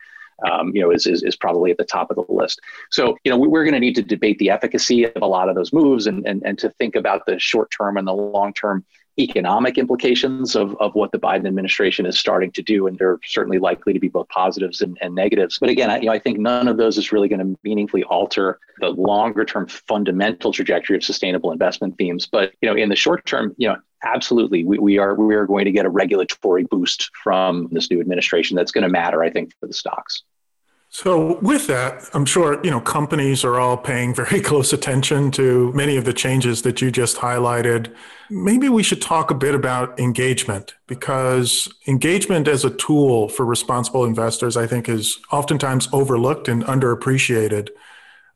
um, 0.49 0.71
you 0.75 0.81
know, 0.81 0.91
is, 0.91 1.05
is, 1.05 1.23
is, 1.23 1.35
probably 1.35 1.71
at 1.71 1.77
the 1.77 1.85
top 1.85 2.09
of 2.11 2.15
the 2.15 2.25
list. 2.33 2.59
So, 2.91 3.17
you 3.23 3.31
know, 3.31 3.37
we, 3.37 3.47
are 3.47 3.63
going 3.63 3.73
to 3.73 3.79
need 3.79 3.95
to 3.95 4.03
debate 4.03 4.37
the 4.39 4.49
efficacy 4.49 5.05
of 5.05 5.21
a 5.21 5.25
lot 5.25 5.49
of 5.49 5.55
those 5.55 5.73
moves 5.73 6.07
and, 6.07 6.25
and, 6.25 6.41
and 6.45 6.57
to 6.59 6.69
think 6.71 6.95
about 6.95 7.25
the 7.25 7.39
short 7.39 7.69
term 7.71 7.97
and 7.97 8.07
the 8.07 8.13
long 8.13 8.53
term 8.53 8.85
economic 9.19 9.77
implications 9.77 10.55
of, 10.55 10.75
of 10.79 10.95
what 10.95 11.11
the 11.11 11.19
Biden 11.19 11.45
administration 11.45 12.05
is 12.05 12.17
starting 12.17 12.51
to 12.53 12.61
do. 12.61 12.87
And 12.87 12.97
they 12.97 13.05
are 13.05 13.19
certainly 13.25 13.59
likely 13.59 13.91
to 13.93 13.99
be 13.99 14.07
both 14.07 14.29
positives 14.29 14.81
and, 14.81 14.97
and 15.01 15.13
negatives. 15.13 15.59
But 15.59 15.69
again, 15.69 15.89
I, 15.89 15.99
you 15.99 16.05
know, 16.05 16.13
I 16.13 16.19
think 16.19 16.39
none 16.39 16.67
of 16.67 16.77
those 16.77 16.97
is 16.97 17.11
really 17.11 17.27
going 17.27 17.39
to 17.39 17.59
meaningfully 17.63 18.03
alter 18.03 18.59
the 18.79 18.89
longer 18.89 19.43
term 19.43 19.67
fundamental 19.67 20.53
trajectory 20.53 20.95
of 20.95 21.03
sustainable 21.03 21.51
investment 21.51 21.97
themes. 21.97 22.27
But, 22.31 22.53
you 22.61 22.69
know, 22.69 22.75
in 22.75 22.89
the 22.89 22.95
short 22.95 23.25
term, 23.25 23.53
you 23.57 23.67
know, 23.67 23.75
absolutely 24.03 24.63
we, 24.63 24.79
we 24.79 24.97
are 24.97 25.15
we 25.15 25.35
are 25.35 25.45
going 25.45 25.65
to 25.65 25.71
get 25.71 25.85
a 25.85 25.89
regulatory 25.89 26.63
boost 26.63 27.11
from 27.21 27.67
this 27.71 27.91
new 27.91 27.99
administration 27.99 28.55
that's 28.55 28.71
going 28.71 28.83
to 28.83 28.89
matter 28.89 29.21
i 29.23 29.29
think 29.29 29.51
for 29.59 29.67
the 29.67 29.73
stocks 29.73 30.23
so 30.91 31.39
with 31.39 31.67
that 31.67 32.03
i'm 32.13 32.25
sure 32.25 32.59
you 32.63 32.71
know 32.71 32.81
companies 32.81 33.43
are 33.43 33.59
all 33.59 33.77
paying 33.77 34.13
very 34.13 34.41
close 34.49 34.73
attention 34.73 35.31
to 35.31 35.71
many 35.73 35.97
of 35.97 36.05
the 36.05 36.13
changes 36.13 36.63
that 36.63 36.81
you 36.81 36.91
just 36.91 37.17
highlighted. 37.17 37.93
Maybe 38.31 38.69
we 38.69 38.83
should 38.83 39.01
talk 39.01 39.31
a 39.31 39.33
bit 39.33 39.55
about 39.55 39.99
engagement 39.99 40.75
because 40.85 41.67
engagement 41.87 42.47
as 42.47 42.63
a 42.63 42.69
tool 42.69 43.27
for 43.29 43.45
responsible 43.45 44.05
investors 44.05 44.55
i 44.57 44.67
think 44.67 44.87
is 44.89 45.19
oftentimes 45.31 45.87
overlooked 45.93 46.47
and 46.47 46.63
underappreciated. 46.63 47.69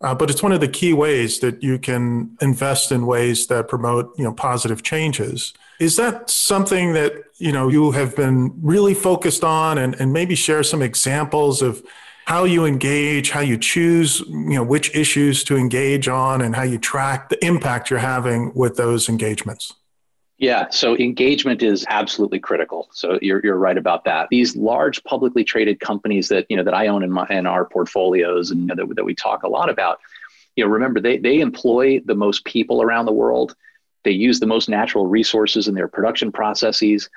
Uh, 0.03 0.13
but 0.13 0.29
it's 0.29 0.43
one 0.43 0.51
of 0.51 0.59
the 0.59 0.67
key 0.67 0.93
ways 0.93 1.39
that 1.39 1.63
you 1.63 1.79
can 1.79 2.35
invest 2.41 2.91
in 2.91 3.05
ways 3.05 3.47
that 3.47 3.69
promote, 3.69 4.13
you 4.17 4.23
know, 4.25 4.33
positive 4.33 4.83
changes. 4.83 5.53
Is 5.79 5.95
that 5.95 6.29
something 6.29 6.91
that, 6.91 7.13
you 7.37 7.53
know, 7.53 7.69
you 7.69 7.91
have 7.91 8.13
been 8.13 8.53
really 8.61 8.93
focused 8.93 9.45
on? 9.45 9.77
And, 9.77 9.95
and 10.01 10.11
maybe 10.11 10.35
share 10.35 10.61
some 10.61 10.81
examples 10.81 11.61
of 11.61 11.81
how 12.25 12.45
you 12.45 12.65
engage, 12.65 13.31
how 13.31 13.41
you 13.41 13.57
choose, 13.57 14.19
you 14.21 14.55
know, 14.55 14.63
which 14.63 14.95
issues 14.95 15.43
to 15.45 15.57
engage 15.57 16.07
on 16.07 16.41
and 16.41 16.55
how 16.55 16.63
you 16.63 16.77
track 16.77 17.29
the 17.29 17.45
impact 17.45 17.89
you're 17.89 17.99
having 17.99 18.53
with 18.53 18.75
those 18.75 19.09
engagements? 19.09 19.73
Yeah, 20.37 20.67
so 20.71 20.97
engagement 20.97 21.61
is 21.63 21.85
absolutely 21.87 22.39
critical. 22.39 22.89
So 22.91 23.19
you're, 23.21 23.39
you're 23.43 23.57
right 23.57 23.77
about 23.77 24.03
that. 24.05 24.27
These 24.29 24.55
large 24.55 25.03
publicly 25.03 25.43
traded 25.43 25.79
companies 25.79 26.27
that 26.29 26.45
you 26.49 26.57
know 26.57 26.63
that 26.63 26.73
I 26.73 26.87
own 26.87 27.03
in 27.03 27.11
my 27.11 27.25
in 27.29 27.45
our 27.45 27.65
portfolios 27.65 28.51
and 28.51 28.69
that, 28.69 28.77
that 28.95 29.05
we 29.05 29.15
talk 29.15 29.43
a 29.43 29.47
lot 29.47 29.69
about, 29.69 29.99
you 30.55 30.65
know, 30.65 30.69
remember 30.69 30.99
they 30.99 31.17
they 31.17 31.39
employ 31.39 32.01
the 32.03 32.15
most 32.15 32.43
people 32.45 32.81
around 32.81 33.05
the 33.05 33.13
world. 33.13 33.55
They 34.03 34.11
use 34.11 34.39
the 34.41 34.47
most 34.47 34.67
natural 34.67 35.07
resources 35.07 35.67
in 35.67 35.75
their 35.75 35.87
production 35.87 36.31
processes. 36.31 37.09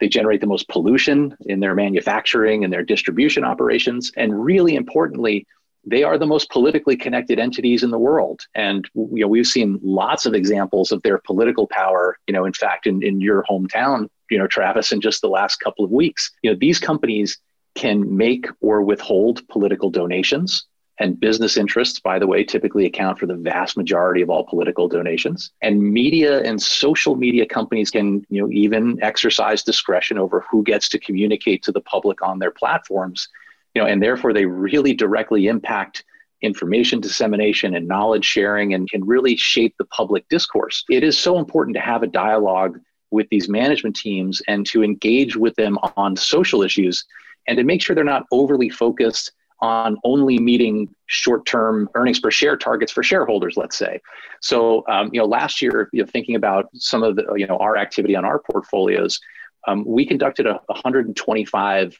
They 0.00 0.08
generate 0.08 0.40
the 0.40 0.46
most 0.46 0.68
pollution 0.68 1.36
in 1.46 1.60
their 1.60 1.74
manufacturing 1.74 2.64
and 2.64 2.72
their 2.72 2.82
distribution 2.82 3.44
operations. 3.44 4.12
And 4.16 4.44
really 4.44 4.74
importantly, 4.74 5.46
they 5.86 6.02
are 6.02 6.18
the 6.18 6.26
most 6.26 6.50
politically 6.50 6.96
connected 6.96 7.38
entities 7.38 7.82
in 7.82 7.90
the 7.90 7.98
world. 7.98 8.40
And 8.54 8.88
you 8.94 9.20
know, 9.20 9.28
we've 9.28 9.46
seen 9.46 9.78
lots 9.82 10.26
of 10.26 10.34
examples 10.34 10.92
of 10.92 11.02
their 11.02 11.18
political 11.18 11.66
power, 11.66 12.18
you 12.26 12.32
know, 12.32 12.44
in 12.44 12.52
fact, 12.52 12.86
in, 12.86 13.02
in 13.02 13.20
your 13.20 13.44
hometown, 13.48 14.08
you 14.30 14.38
know, 14.38 14.46
Travis, 14.46 14.92
in 14.92 15.00
just 15.00 15.20
the 15.20 15.28
last 15.28 15.56
couple 15.56 15.84
of 15.84 15.90
weeks. 15.90 16.30
You 16.42 16.50
know, 16.50 16.58
these 16.58 16.78
companies 16.78 17.38
can 17.74 18.16
make 18.16 18.46
or 18.60 18.82
withhold 18.82 19.46
political 19.48 19.90
donations. 19.90 20.66
And 21.00 21.18
business 21.18 21.56
interests, 21.56 21.98
by 21.98 22.20
the 22.20 22.26
way, 22.26 22.44
typically 22.44 22.86
account 22.86 23.18
for 23.18 23.26
the 23.26 23.34
vast 23.34 23.76
majority 23.76 24.22
of 24.22 24.30
all 24.30 24.44
political 24.44 24.86
donations. 24.86 25.50
And 25.60 25.82
media 25.82 26.40
and 26.42 26.62
social 26.62 27.16
media 27.16 27.46
companies 27.46 27.90
can, 27.90 28.24
you 28.28 28.40
know, 28.40 28.48
even 28.52 29.02
exercise 29.02 29.64
discretion 29.64 30.18
over 30.18 30.44
who 30.48 30.62
gets 30.62 30.88
to 30.90 31.00
communicate 31.00 31.64
to 31.64 31.72
the 31.72 31.80
public 31.80 32.22
on 32.22 32.38
their 32.38 32.52
platforms 32.52 33.28
you 33.74 33.82
know, 33.82 33.88
and 33.88 34.02
therefore 34.02 34.32
they 34.32 34.46
really 34.46 34.94
directly 34.94 35.48
impact 35.48 36.04
information 36.42 37.00
dissemination 37.00 37.74
and 37.74 37.88
knowledge 37.88 38.24
sharing 38.24 38.74
and 38.74 38.88
can 38.88 39.04
really 39.04 39.36
shape 39.36 39.74
the 39.78 39.84
public 39.86 40.28
discourse. 40.28 40.84
It 40.90 41.02
is 41.02 41.18
so 41.18 41.38
important 41.38 41.74
to 41.76 41.80
have 41.80 42.02
a 42.02 42.08
dialogue 42.08 42.78
with 43.10 43.28
these 43.30 43.48
management 43.48 43.96
teams 43.96 44.42
and 44.46 44.66
to 44.66 44.82
engage 44.82 45.36
with 45.36 45.54
them 45.56 45.78
on 45.96 46.16
social 46.16 46.62
issues 46.62 47.04
and 47.48 47.56
to 47.56 47.64
make 47.64 47.82
sure 47.82 47.94
they're 47.94 48.04
not 48.04 48.26
overly 48.30 48.68
focused 48.68 49.32
on 49.60 49.96
only 50.04 50.38
meeting 50.38 50.94
short-term 51.06 51.88
earnings 51.94 52.20
per 52.20 52.30
share 52.30 52.56
targets 52.56 52.92
for 52.92 53.02
shareholders 53.02 53.56
let's 53.56 53.76
say 53.76 54.00
so 54.40 54.84
um, 54.88 55.10
you 55.12 55.20
know 55.20 55.26
last 55.26 55.62
year 55.62 55.88
you 55.92 56.02
know, 56.02 56.06
thinking 56.10 56.34
about 56.34 56.68
some 56.74 57.02
of 57.02 57.16
the 57.16 57.24
you 57.36 57.46
know 57.46 57.56
our 57.58 57.76
activity 57.76 58.16
on 58.16 58.24
our 58.24 58.38
portfolios 58.38 59.20
um, 59.66 59.84
we 59.86 60.04
conducted 60.04 60.46
a 60.46 60.60
125 60.66 61.98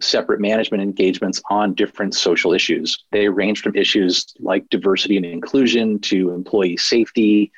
separate 0.00 0.40
management 0.40 0.82
engagements 0.82 1.40
on 1.50 1.74
different 1.74 2.14
social 2.14 2.52
issues. 2.52 3.04
They 3.12 3.28
range 3.28 3.60
from 3.60 3.76
issues 3.76 4.34
like 4.40 4.68
diversity 4.70 5.16
and 5.16 5.26
inclusion 5.26 5.98
to 6.00 6.30
employee 6.30 6.76
safety 6.76 7.52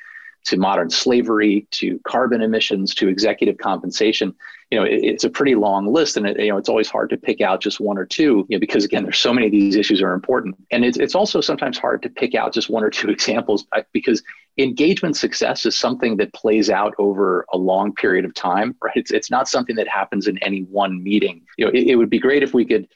to 0.47 0.57
modern 0.57 0.89
slavery 0.89 1.67
to 1.71 1.99
carbon 2.07 2.41
emissions 2.41 2.95
to 2.95 3.07
executive 3.07 3.57
compensation. 3.57 4.33
You 4.71 4.79
know 4.79 4.85
it, 4.85 4.99
it's 5.03 5.23
a 5.23 5.29
pretty 5.29 5.55
long 5.55 5.91
list 5.91 6.17
and 6.17 6.27
it, 6.27 6.39
you 6.39 6.49
know 6.49 6.57
it's 6.57 6.69
always 6.69 6.89
hard 6.89 7.09
to 7.11 7.17
pick 7.17 7.41
out 7.41 7.61
just 7.61 7.79
one 7.79 7.97
or 7.97 8.05
two 8.05 8.45
you 8.49 8.57
know 8.57 8.59
because 8.59 8.83
again 8.83 9.03
there's 9.03 9.19
so 9.19 9.33
many 9.33 9.45
of 9.45 9.51
these 9.51 9.75
issues 9.75 10.01
are 10.01 10.13
important. 10.13 10.55
And 10.71 10.83
it's, 10.83 10.97
it's 10.97 11.15
also 11.15 11.41
sometimes 11.41 11.77
hard 11.77 12.01
to 12.03 12.09
pick 12.09 12.35
out 12.35 12.53
just 12.53 12.69
one 12.69 12.83
or 12.83 12.89
two 12.89 13.09
examples 13.17 13.65
because 13.93 14.23
engagement 14.57 15.15
success 15.15 15.65
is 15.65 15.77
something 15.77 16.17
that 16.17 16.33
plays 16.33 16.69
out 16.69 16.93
over 16.97 17.45
a 17.53 17.57
long 17.57 17.93
period 17.93 18.25
of 18.25 18.33
time 18.33 18.75
right? 18.81 18.95
It's, 18.95 19.11
it's 19.11 19.31
not 19.31 19.47
something 19.47 19.75
that 19.75 19.87
happens 19.87 20.27
in 20.27 20.37
any 20.39 20.61
one 20.63 21.03
meeting. 21.03 21.43
You 21.57 21.65
know 21.65 21.71
it, 21.71 21.87
it 21.87 21.95
would 21.95 22.09
be 22.09 22.19
great 22.19 22.43
if 22.43 22.53
we 22.53 22.65
could 22.65 22.87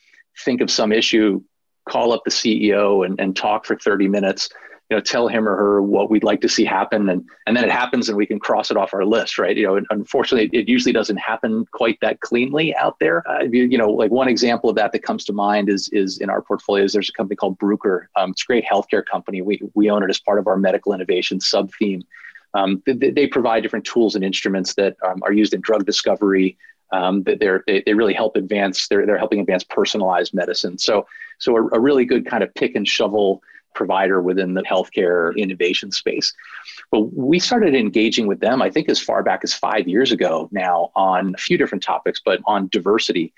think 0.43 0.61
of 0.61 0.71
some 0.71 0.91
issue 0.91 1.41
call 1.89 2.13
up 2.13 2.21
the 2.23 2.31
ceo 2.31 3.05
and, 3.05 3.19
and 3.19 3.35
talk 3.35 3.65
for 3.65 3.75
30 3.75 4.07
minutes 4.07 4.49
you 4.91 4.97
know 4.97 5.01
tell 5.01 5.29
him 5.29 5.47
or 5.47 5.55
her 5.55 5.81
what 5.81 6.09
we'd 6.09 6.23
like 6.23 6.41
to 6.41 6.49
see 6.49 6.65
happen 6.65 7.09
and 7.09 7.25
and 7.47 7.55
then 7.55 7.63
it 7.63 7.71
happens 7.71 8.09
and 8.09 8.17
we 8.17 8.25
can 8.25 8.39
cross 8.39 8.69
it 8.69 8.75
off 8.77 8.93
our 8.93 9.05
list 9.05 9.37
right? 9.37 9.55
You 9.55 9.65
know 9.65 9.81
unfortunately 9.89 10.49
it 10.57 10.67
usually 10.67 10.91
doesn't 10.91 11.17
happen 11.17 11.65
quite 11.71 11.97
that 12.01 12.19
cleanly 12.19 12.75
out 12.75 12.97
there. 12.99 13.27
Uh, 13.27 13.43
you, 13.43 13.63
you, 13.63 13.77
know 13.77 13.89
like 13.89 14.11
one 14.11 14.27
example 14.27 14.69
of 14.69 14.75
that 14.75 14.91
that 14.91 15.03
comes 15.03 15.23
to 15.25 15.33
mind 15.33 15.69
is 15.69 15.89
is 15.93 16.19
in 16.19 16.29
our 16.29 16.41
portfolios 16.41 16.91
there's 16.91 17.09
a 17.09 17.13
company 17.13 17.37
called 17.37 17.57
Bruker. 17.57 18.07
Um, 18.17 18.31
it's 18.31 18.43
a 18.43 18.45
great 18.45 18.65
healthcare 18.65 19.05
company. 19.05 19.41
We 19.41 19.61
we 19.73 19.89
own 19.89 20.03
it 20.03 20.09
as 20.09 20.19
part 20.19 20.39
of 20.39 20.47
our 20.47 20.57
medical 20.57 20.93
innovation 20.93 21.39
sub 21.39 21.71
theme 21.79 22.03
um, 22.53 22.83
they, 22.85 23.11
they, 23.11 23.27
provide 23.27 23.63
different 23.63 23.85
tools 23.85 24.13
and 24.15 24.25
instruments 24.25 24.73
that 24.73 24.97
um, 25.07 25.23
are 25.23 25.31
used 25.31 25.53
in 25.53 25.61
drug 25.61 25.85
discovery 25.85 26.57
um, 26.91 27.23
they're, 27.23 27.63
they, 27.67 27.81
they 27.85 27.93
really 27.93 28.13
help 28.13 28.35
advance 28.35 28.87
they're, 28.87 29.05
they're 29.05 29.17
helping 29.17 29.39
advance 29.39 29.63
personalized 29.63 30.33
medicine. 30.33 30.77
So 30.77 31.07
so 31.39 31.55
a, 31.55 31.67
a 31.69 31.79
really 31.79 32.05
good 32.05 32.25
kind 32.25 32.43
of 32.43 32.53
pick 32.53 32.75
and 32.75 32.87
shovel 32.87 33.41
provider 33.73 34.21
within 34.21 34.53
the 34.53 34.63
healthcare 34.63 35.35
innovation 35.35 35.91
space. 35.91 36.33
But 36.91 37.13
we 37.13 37.39
started 37.39 37.75
engaging 37.75 38.27
with 38.27 38.39
them, 38.39 38.61
I 38.61 38.69
think, 38.69 38.89
as 38.89 38.99
far 38.99 39.23
back 39.23 39.41
as 39.43 39.53
five 39.53 39.87
years 39.87 40.11
ago 40.11 40.49
now 40.51 40.91
on 40.95 41.33
a 41.35 41.37
few 41.37 41.57
different 41.57 41.83
topics, 41.83 42.21
but 42.23 42.41
on 42.45 42.67
diversity. 42.69 43.33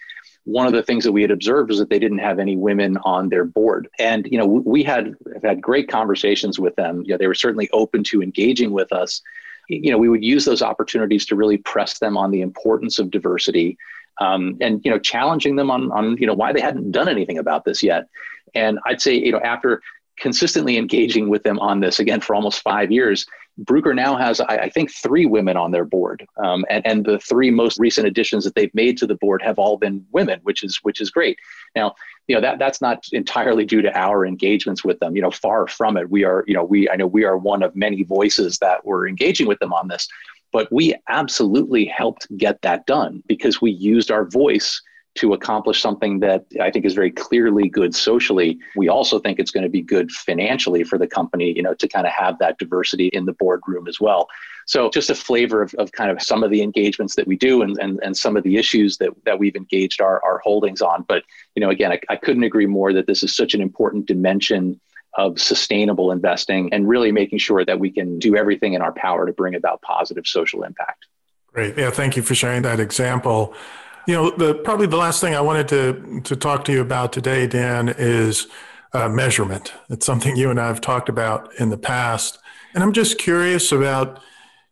One 0.46 0.68
of 0.68 0.74
the 0.74 0.84
things 0.84 1.06
that 1.06 1.14
we 1.14 1.22
had 1.22 1.32
observed 1.32 1.70
was 1.70 1.80
that 1.80 1.90
they 1.90 2.00
didn't 2.00 2.18
have 2.18 2.38
any 2.38 2.58
women 2.58 2.98
on 3.06 3.30
their 3.30 3.46
board. 3.46 3.88
And, 3.98 4.28
you 4.30 4.38
know, 4.38 4.46
we 4.46 4.84
had 4.84 5.16
had 5.42 5.62
great 5.62 5.88
conversations 5.88 6.60
with 6.60 6.76
them. 6.76 7.04
You 7.06 7.14
know, 7.14 7.18
they 7.18 7.28
were 7.28 7.34
certainly 7.34 7.70
open 7.72 8.04
to 8.06 8.22
engaging 8.22 8.72
with 8.72 8.92
us. 8.92 9.22
You 9.70 9.92
know, 9.92 9.98
we 9.98 10.10
would 10.10 10.24
use 10.24 10.44
those 10.44 10.62
opportunities 10.62 11.26
to 11.28 11.38
really 11.38 11.58
press 11.58 12.00
them 12.00 12.18
on 12.18 12.32
the 12.32 12.42
importance 12.42 13.00
of 13.00 13.10
diversity 13.10 13.78
um, 14.20 14.58
and 14.62 14.82
you 14.84 14.92
know 14.92 15.00
challenging 15.00 15.56
them 15.56 15.72
on 15.72 15.92
on 15.92 16.18
you 16.18 16.28
know 16.28 16.34
why 16.34 16.54
they 16.54 16.62
hadn't 16.62 16.92
done 16.92 17.10
anything 17.10 17.38
about 17.38 17.66
this 17.66 17.82
yet 17.82 18.08
and 18.54 18.80
i'd 18.86 19.02
say 19.02 19.16
you 19.16 19.32
know 19.32 19.40
after 19.40 19.82
consistently 20.18 20.78
engaging 20.78 21.30
with 21.30 21.44
them 21.44 21.60
on 21.60 21.80
this 21.80 22.00
again 22.00 22.22
for 22.22 22.36
almost 22.36 22.62
five 22.62 22.92
years. 22.92 23.26
Bruker 23.62 23.96
now 23.96 24.16
has, 24.18 24.42
I, 24.42 24.58
I 24.58 24.70
think, 24.70 24.92
three 24.92 25.28
women 25.28 25.58
on 25.58 25.72
their 25.72 25.86
board, 25.86 26.26
um, 26.44 26.66
and 26.72 26.86
and 26.88 27.06
the 27.06 27.20
three 27.20 27.52
most 27.52 27.78
recent 27.78 28.08
additions 28.08 28.44
that 28.46 28.56
they've 28.56 28.74
made 28.74 28.98
to 28.98 29.06
the 29.06 29.16
board 29.16 29.44
have 29.44 29.60
all 29.60 29.78
been 29.78 30.04
women, 30.12 30.40
which 30.42 30.64
is 30.64 30.80
which 30.82 31.00
is 31.00 31.12
great. 31.12 31.38
Now, 31.76 31.94
you 32.28 32.34
know 32.34 32.42
that 32.42 32.58
that's 32.58 32.82
not 32.82 33.06
entirely 33.12 33.64
due 33.64 33.84
to 33.84 33.96
our 33.96 34.26
engagements 34.26 34.84
with 34.84 35.00
them. 35.00 35.16
You 35.16 35.22
know, 35.22 35.30
far 35.30 35.68
from 35.68 35.98
it. 35.98 36.10
We 36.10 36.24
are, 36.24 36.44
you 36.48 36.56
know, 36.56 36.64
we 36.64 36.90
I 36.90 36.96
know 36.96 37.06
we 37.06 37.26
are 37.26 37.38
one 37.38 37.62
of 37.62 37.76
many 37.76 38.02
voices 38.02 38.58
that 38.58 38.84
were 38.86 39.08
engaging 39.08 39.46
with 39.46 39.60
them 39.60 39.72
on 39.72 39.88
this, 39.88 40.08
but 40.52 40.72
we 40.72 40.96
absolutely 41.10 41.86
helped 41.86 42.26
get 42.38 42.60
that 42.64 42.88
done 42.88 43.22
because 43.28 43.62
we 43.62 43.70
used 43.70 44.10
our 44.10 44.26
voice 44.26 44.82
to 45.16 45.34
accomplish 45.34 45.82
something 45.82 46.20
that 46.22 46.46
I 46.60 46.72
think 46.72 46.86
is 46.86 46.96
very 46.96 47.12
clearly 47.12 47.70
good 47.70 47.94
socially. 47.94 48.58
We 48.76 48.90
also 48.90 49.20
think 49.20 49.40
it's 49.40 49.52
going 49.52 49.64
to 49.64 49.70
be 49.70 49.82
good 49.82 50.12
financially 50.12 50.84
for 50.84 50.98
the 50.98 51.08
company, 51.08 51.54
you 51.56 51.62
know, 51.62 51.76
to 51.76 51.88
kind 51.88 52.08
of 52.08 52.14
have 52.14 52.40
that 52.40 52.58
diversity 52.58 53.08
in 53.08 53.26
the 53.26 53.34
boardroom 53.34 53.88
as 53.88 54.00
well. 54.00 54.28
So 54.66 54.90
just 54.90 55.10
a 55.10 55.16
flavor 55.16 55.62
of, 55.62 55.74
of 55.76 55.92
kind 55.92 56.10
of 56.10 56.22
some 56.22 56.44
of 56.44 56.50
the 56.50 56.64
engagements 56.64 57.16
that 57.16 57.28
we 57.28 57.36
do 57.36 57.62
and, 57.62 57.78
and, 57.80 58.00
and 58.02 58.18
some 58.18 58.36
of 58.38 58.44
the 58.44 58.58
issues 58.58 58.98
that, 58.98 59.12
that 59.26 59.38
we've 59.38 59.56
engaged 59.56 60.02
our, 60.02 60.24
our 60.24 60.40
holdings 60.40 60.82
on. 60.82 61.04
But, 61.08 61.24
you 61.56 61.62
know, 61.62 61.70
again, 61.70 61.92
I, 61.92 62.00
I 62.10 62.16
couldn't 62.16 62.44
agree 62.44 62.66
more 62.66 62.92
that 62.94 63.06
this 63.06 63.24
is 63.24 63.36
such 63.36 63.54
an 63.54 63.62
important 63.62 64.08
dimension 64.08 64.80
of 65.16 65.40
sustainable 65.40 66.12
investing 66.12 66.74
and 66.74 66.88
really 66.88 67.12
making 67.12 67.38
sure 67.38 67.64
that 67.64 67.80
we 67.80 67.92
can 67.92 68.18
do 68.18 68.36
everything 68.36 68.74
in 68.74 68.82
our 68.82 68.94
power 68.94 69.28
to 69.28 69.34
bring 69.34 69.54
about 69.54 69.82
positive 69.84 70.26
social 70.26 70.64
impact. 70.64 71.06
Great. 71.54 71.78
Yeah, 71.78 71.92
thank 71.92 72.18
you 72.18 72.24
for 72.24 72.34
sharing 72.34 72.64
that 72.64 72.80
example. 72.80 73.54
You 74.06 74.16
know, 74.16 74.32
the 74.32 74.56
probably 74.56 74.88
the 74.88 74.98
last 74.98 75.22
thing 75.22 75.34
I 75.34 75.42
wanted 75.42 75.68
to 75.70 76.22
to 76.26 76.36
talk 76.36 76.66
to 76.66 76.74
you 76.74 76.82
about 76.82 77.14
today, 77.14 77.48
Dan, 77.48 77.94
is 77.98 78.48
uh, 78.92 79.08
measurement. 79.08 79.74
It's 79.90 80.06
something 80.06 80.36
you 80.36 80.50
and 80.50 80.60
I 80.60 80.68
have 80.68 80.82
talked 80.82 81.08
about 81.08 81.54
in 81.60 81.70
the 81.70 81.78
past, 81.78 82.40
and 82.74 82.84
I'm 82.84 82.92
just 82.92 83.18
curious 83.18 83.72
about 83.72 84.22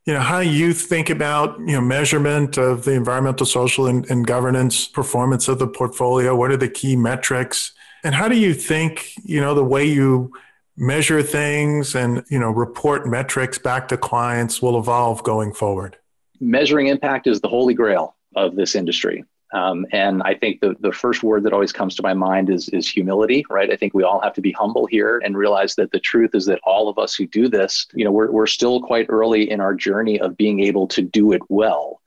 you 0.05 0.13
know 0.13 0.19
how 0.19 0.39
you 0.39 0.73
think 0.73 1.09
about 1.09 1.57
you 1.59 1.73
know 1.73 1.81
measurement 1.81 2.57
of 2.57 2.83
the 2.83 2.91
environmental, 2.91 3.45
social, 3.45 3.87
and, 3.87 4.09
and 4.09 4.27
governance 4.27 4.87
performance 4.87 5.47
of 5.47 5.59
the 5.59 5.67
portfolio. 5.67 6.35
What 6.35 6.51
are 6.51 6.57
the 6.57 6.69
key 6.69 6.97
metrics, 6.97 7.71
and 8.03 8.13
how 8.13 8.27
do 8.27 8.37
you 8.37 8.53
think 8.53 9.13
you 9.23 9.39
know 9.39 9.55
the 9.55 9.63
way 9.63 9.85
you 9.85 10.33
measure 10.75 11.23
things 11.23 11.95
and 11.95 12.25
you 12.29 12.39
know 12.39 12.51
report 12.51 13.07
metrics 13.07 13.57
back 13.57 13.87
to 13.89 13.97
clients 13.97 14.61
will 14.61 14.77
evolve 14.77 15.23
going 15.23 15.53
forward? 15.53 15.97
Measuring 16.41 16.87
impact 16.87 17.27
is 17.27 17.39
the 17.39 17.47
holy 17.47 17.73
grail 17.73 18.15
of 18.35 18.55
this 18.55 18.75
industry. 18.75 19.23
Um, 19.53 19.85
and 19.91 20.23
I 20.23 20.35
think 20.35 20.61
the, 20.61 20.75
the 20.79 20.93
first 20.93 21.23
word 21.23 21.43
that 21.43 21.51
always 21.51 21.73
comes 21.73 21.95
to 21.95 22.03
my 22.03 22.13
mind 22.13 22.49
is, 22.49 22.69
is 22.69 22.89
humility, 22.89 23.45
right? 23.49 23.69
I 23.69 23.75
think 23.75 23.93
we 23.93 24.03
all 24.03 24.21
have 24.21 24.33
to 24.35 24.41
be 24.41 24.53
humble 24.53 24.85
here 24.85 25.19
and 25.23 25.35
realize 25.35 25.75
that 25.75 25.91
the 25.91 25.99
truth 25.99 26.33
is 26.33 26.45
that 26.45 26.61
all 26.63 26.87
of 26.87 26.97
us 26.97 27.15
who 27.15 27.27
do 27.27 27.49
this, 27.49 27.85
you 27.93 28.05
know, 28.05 28.11
we're, 28.11 28.31
we're 28.31 28.47
still 28.47 28.81
quite 28.81 29.07
early 29.09 29.49
in 29.49 29.59
our 29.59 29.75
journey 29.75 30.19
of 30.21 30.37
being 30.37 30.61
able 30.61 30.87
to 30.87 31.01
do 31.01 31.33
it 31.33 31.41
well. 31.49 31.99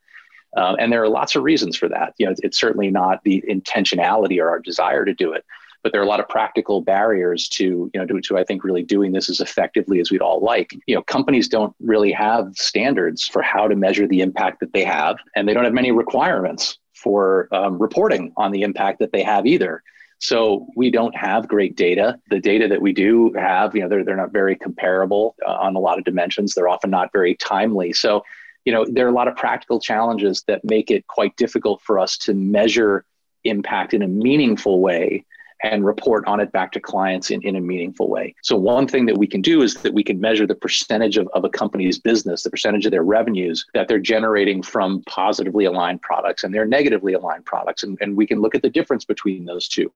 Um, 0.57 0.77
and 0.79 0.91
there 0.91 1.03
are 1.03 1.09
lots 1.09 1.35
of 1.35 1.43
reasons 1.43 1.77
for 1.77 1.89
that. 1.89 2.15
You 2.17 2.27
know, 2.27 2.33
it's, 2.33 2.41
it's 2.43 2.59
certainly 2.59 2.91
not 2.91 3.23
the 3.25 3.45
intentionality 3.47 4.41
or 4.41 4.49
our 4.49 4.61
desire 4.61 5.05
to 5.05 5.13
do 5.13 5.33
it, 5.33 5.45
but 5.85 5.93
there 5.93 6.01
are 6.01 6.05
a 6.05 6.09
lot 6.09 6.19
of 6.19 6.29
practical 6.29 6.81
barriers 6.81 7.49
to 7.49 7.89
you 7.95 8.01
know 8.01 8.07
to, 8.07 8.21
to 8.21 8.37
i 8.37 8.43
think 8.43 8.65
really 8.65 8.83
doing 8.83 9.13
this 9.13 9.31
as 9.31 9.39
effectively 9.39 10.01
as 10.01 10.11
we'd 10.11 10.23
all 10.23 10.41
like 10.41 10.73
you 10.87 10.95
know 10.95 11.03
companies 11.03 11.47
don't 11.47 11.77
really 11.79 12.11
have 12.11 12.51
standards 12.57 13.29
for 13.29 13.43
how 13.43 13.69
to 13.69 13.77
measure 13.77 14.09
the 14.09 14.21
impact 14.21 14.59
that 14.59 14.73
they 14.73 14.83
have 14.83 15.17
and 15.37 15.47
they 15.47 15.55
don't 15.55 15.65
have 15.65 15.75
many 15.75 15.93
requirements 15.93 16.79
for 16.95 17.49
um, 17.53 17.79
reporting 17.79 18.33
on 18.37 18.51
the 18.51 18.63
impact 18.63 18.99
that 18.99 19.13
they 19.13 19.23
have 19.23 19.47
either 19.47 19.83
so 20.21 20.67
we 20.75 20.91
don't 20.91 21.15
have 21.15 21.49
great 21.49 21.77
data. 21.77 22.19
The 22.31 22.41
data 22.41 22.67
that 22.69 22.81
we 22.81 22.95
do 22.95 23.35
have, 23.35 23.75
you 23.75 23.83
know, 23.83 23.91
they're, 23.91 24.05
they're 24.05 24.17
not 24.17 24.33
very 24.33 24.57
comparable 24.57 25.35
uh, 25.47 25.53
on 25.53 25.77
a 25.77 25.81
lot 25.81 25.99
of 25.99 26.05
dimensions. 26.05 26.55
They're 26.55 26.69
often 26.69 26.89
not 26.89 27.13
very 27.13 27.35
timely. 27.35 27.93
So, 27.93 28.23
you 28.65 28.73
know, 28.73 28.87
there 28.89 29.05
are 29.05 29.11
a 29.11 29.13
lot 29.15 29.29
of 29.29 29.37
practical 29.37 29.81
challenges 29.81 30.43
that 30.47 30.65
make 30.65 30.91
it 30.91 31.07
quite 31.09 31.37
difficult 31.37 31.83
for 31.83 31.99
us 31.99 32.17
to 32.19 32.33
measure 32.33 33.05
impact 33.43 33.93
in 33.93 34.01
a 34.01 34.09
meaningful 34.09 34.81
way 34.81 35.27
and 35.65 35.85
report 35.85 36.27
on 36.27 36.41
it 36.41 36.53
back 36.53 36.71
to 36.73 36.79
clients 36.79 37.31
in, 37.31 37.41
in 37.43 37.57
a 37.57 37.61
meaningful 37.61 38.09
way. 38.09 38.35
So, 38.43 38.55
one 38.55 38.87
thing 38.87 39.07
that 39.07 39.17
we 39.17 39.27
can 39.27 39.41
do 39.41 39.63
is 39.63 39.75
that 39.77 39.95
we 39.95 40.05
can 40.05 40.21
measure 40.21 40.47
the 40.47 40.55
percentage 40.55 41.17
of, 41.17 41.27
of 41.33 41.45
a 41.45 41.49
company's 41.49 41.99
business, 41.99 42.43
the 42.43 42.51
percentage 42.51 42.85
of 42.85 42.93
their 42.93 43.03
revenues 43.03 43.65
that 43.73 43.89
they're 43.89 43.99
generating 43.99 44.63
from 44.63 45.03
positively 45.07 45.65
aligned 45.65 46.03
products 46.03 46.45
and 46.45 46.55
their 46.55 46.67
negatively 46.67 47.15
aligned 47.15 47.47
products. 47.47 47.83
And, 47.83 47.97
and 48.03 48.15
we 48.15 48.27
can 48.27 48.43
look 48.43 48.55
at 48.55 48.61
the 48.61 48.69
difference 48.69 49.07
between 49.07 49.47
those 49.47 49.67
two. 49.67 49.91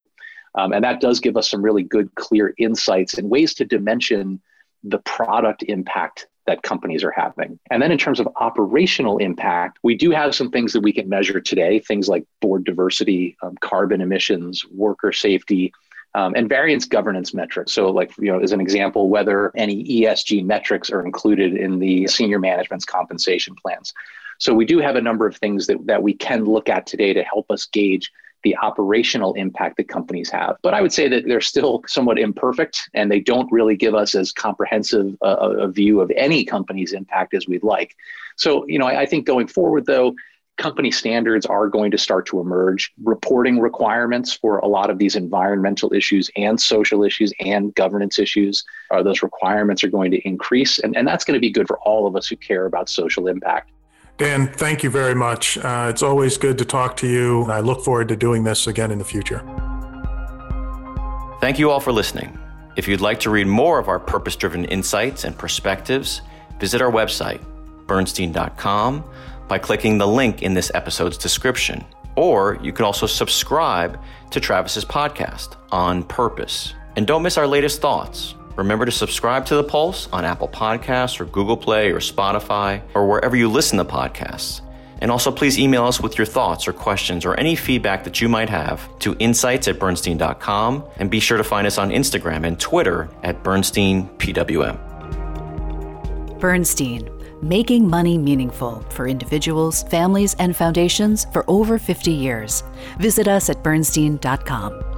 Um, 0.55 0.73
and 0.73 0.83
that 0.83 1.03
does 1.03 1.21
give 1.21 1.37
us 1.37 1.51
some 1.51 1.63
really 1.63 1.83
good, 1.83 2.15
clear 2.15 2.55
insights 2.57 3.19
and 3.19 3.29
ways 3.29 3.53
to 3.55 3.67
dimension 3.67 4.41
the 4.83 4.99
product 5.01 5.65
impact 5.65 6.29
that 6.49 6.63
companies 6.63 7.05
are 7.05 7.11
having. 7.11 7.59
And 7.71 7.83
then 7.83 7.93
in 7.93 7.99
terms 7.99 8.19
of 8.19 8.29
operational 8.37 9.19
impact, 9.19 9.79
we 9.83 9.95
do 9.95 10.11
have 10.11 10.35
some 10.35 10.51
things 10.51 10.73
that 10.73 10.81
we 10.81 10.95
can 10.95 11.07
measure 11.07 11.41
today, 11.41 11.79
things 11.79 12.09
like 12.09 12.25
board 12.41 12.65
diversity, 12.65 13.37
um, 13.43 13.57
carbon 13.61 14.01
emissions, 14.01 14.65
worker 14.71 15.13
safety, 15.13 15.75
um, 16.15 16.35
and 16.35 16.49
variance 16.49 16.87
governance 16.87 17.35
metrics. 17.35 17.73
So, 17.73 17.91
like, 17.91 18.17
you 18.17 18.33
know, 18.33 18.41
as 18.41 18.53
an 18.53 18.63
example, 18.63 19.11
whether 19.11 19.53
any 19.57 19.85
ESG 19.85 20.43
metrics 20.43 20.91
are 20.91 21.05
included 21.05 21.55
in 21.55 21.79
the 21.79 22.09
senior 22.09 22.39
management's 22.39 22.87
compensation 22.87 23.55
plans. 23.55 23.93
So, 24.39 24.55
we 24.55 24.65
do 24.65 24.79
have 24.79 24.97
a 24.97 25.03
number 25.03 25.27
of 25.27 25.37
things 25.37 25.67
that, 25.67 25.87
that 25.87 26.03
we 26.03 26.15
can 26.15 26.47
look 26.47 26.71
at 26.71 26.87
today 26.87 27.13
to 27.13 27.23
help 27.23 27.51
us 27.51 27.67
gauge 27.67 28.11
the 28.45 28.57
operational 28.59 29.35
impact 29.35 29.77
that 29.77 29.89
companies 29.89 30.31
have. 30.31 30.57
But 30.63 30.75
I 30.75 30.81
would 30.81 30.93
say 30.93 31.09
that 31.09 31.25
they're 31.27 31.41
still 31.41 31.83
somewhat 31.87 32.19
imperfect 32.19 32.89
and 32.95 33.11
they 33.11 33.21
don't 33.21 33.51
really 33.51 33.77
give 33.77 33.95
us 33.95 34.15
as 34.15 34.33
comprehensive 34.33 35.17
a, 35.23 35.29
a 35.29 35.69
view 35.69 36.01
of 36.01 36.11
any 36.17 36.45
company's 36.45 36.93
impact 36.93 37.35
as 37.35 37.47
we'd 37.47 37.65
like. 37.65 37.97
So, 38.37 38.67
you 38.69 38.79
know, 38.79 38.87
I, 38.87 39.03
I 39.03 39.07
think 39.07 39.27
going 39.27 39.49
forward, 39.49 39.87
though, 39.87 40.15
company 40.59 40.91
standards 40.91 41.47
are 41.47 41.69
going 41.69 41.91
to 41.93 41.99
start 41.99 42.27
to 42.27 42.41
emerge. 42.41 42.93
Reporting 43.03 43.61
requirements 43.61 44.35
for 44.35 44.59
a 44.59 44.67
lot 44.67 44.91
of 44.91 44.99
these 44.99 45.17
environmental 45.17 45.93
issues 45.93 46.31
and 46.37 46.61
social 46.61 47.05
issues 47.05 47.33
and 47.41 47.75
governance 47.75 48.19
issues, 48.19 48.65
uh, 48.91 49.03
those 49.03 49.23
requirements 49.23 49.83
are 49.85 49.89
going 49.89 50.11
to 50.11 50.19
increase. 50.29 50.79
And, 50.81 50.97
and 50.97 51.07
that's 51.07 51.25
going 51.25 51.35
to 51.35 51.41
be 51.41 51.51
good 51.51 51.69
for 51.69 51.79
all 51.81 52.07
of 52.07 52.17
us 52.17 52.27
who 52.27 52.37
care 52.37 52.67
about 52.67 52.89
social 52.89 53.29
impact. 53.29 53.71
Dan, 54.19 54.53
thank 54.53 54.83
you 54.83 54.91
very 54.91 55.15
much. 55.15 55.57
Uh, 55.59 55.87
it's 55.89 56.03
always 56.03 56.37
good 56.37 56.59
to 56.59 56.65
talk 56.65 56.97
to 56.99 57.07
you. 57.07 57.45
I 57.45 57.61
look 57.61 57.85
forward 57.85 58.09
to 58.09 58.17
doing 58.17 58.43
this 58.43 58.67
again 58.67 58.91
in 58.91 58.99
the 58.99 59.05
future. 59.05 59.39
Thank 61.41 61.61
you 61.61 61.71
all 61.71 61.79
for 61.79 61.93
listening. 61.93 62.37
If 62.75 62.89
you'd 62.89 63.01
like 63.01 63.21
to 63.21 63.31
read 63.31 63.47
more 63.47 63.79
of 63.79 63.87
our 63.87 64.01
purpose 64.01 64.35
driven 64.35 64.65
insights 64.65 65.23
and 65.23 65.39
perspectives, 65.39 66.21
visit 66.59 66.83
our 66.83 66.91
website, 66.91 67.41
bernstein.com, 67.87 69.05
by 69.47 69.59
clicking 69.59 69.99
the 69.99 70.07
link 70.07 70.43
in 70.43 70.53
this 70.53 70.73
episode's 70.75 71.17
description. 71.17 71.85
Or 72.17 72.59
you 72.61 72.73
can 72.73 72.85
also 72.85 73.07
subscribe 73.07 74.01
to 74.33 74.41
Travis's 74.41 74.85
podcast, 74.85 75.55
On 75.71 76.03
Purpose. 76.03 76.75
And 76.97 77.07
don't 77.07 77.23
miss 77.23 77.39
our 77.39 77.47
latest 77.47 77.81
thoughts. 77.81 78.35
Remember 78.59 78.85
to 78.85 78.91
subscribe 78.91 79.47
to 79.47 79.55
The 79.55 79.63
Pulse 79.63 80.09
on 80.13 80.25
Apple 80.25 80.49
Podcasts 80.49 81.21
or 81.21 81.27
Google 81.27 81.57
Play 81.57 81.93
or 81.93 82.01
Spotify 82.01 82.83
or 82.93 83.07
wherever 83.07 83.37
you 83.37 83.49
listen 83.49 83.79
to 83.79 83.85
podcasts. 83.85 84.63
And 85.01 85.13
also, 85.13 85.31
please 85.31 85.61
email 85.61 85.85
us 85.85 86.01
with 86.01 86.19
your 86.19 86.27
thoughts 86.27 86.67
or 86.67 86.73
questions 86.73 87.25
or 87.25 87.39
any 87.39 87.55
feedback 87.55 88.03
that 88.03 88.21
you 88.21 88.29
might 88.29 88.49
have 88.49 88.99
to 88.99 89.15
insights 89.21 89.69
at 89.69 89.79
bernstein.com. 89.79 90.85
And 90.97 91.09
be 91.09 91.21
sure 91.21 91.39
to 91.39 91.45
find 91.45 91.69
us 91.69 91.79
on 91.79 91.91
Instagram 91.91 92.45
and 92.45 92.59
Twitter 92.59 93.09
at 93.23 93.45
BernsteinPWM. 93.45 96.41
Bernstein, 96.41 97.09
making 97.41 97.89
money 97.89 98.19
meaningful 98.19 98.85
for 98.91 99.07
individuals, 99.07 99.85
families, 99.85 100.35
and 100.41 100.57
foundations 100.57 101.27
for 101.27 101.45
over 101.47 101.79
50 101.79 102.11
years. 102.11 102.65
Visit 102.99 103.29
us 103.29 103.49
at 103.49 103.63
bernstein.com. 103.63 104.98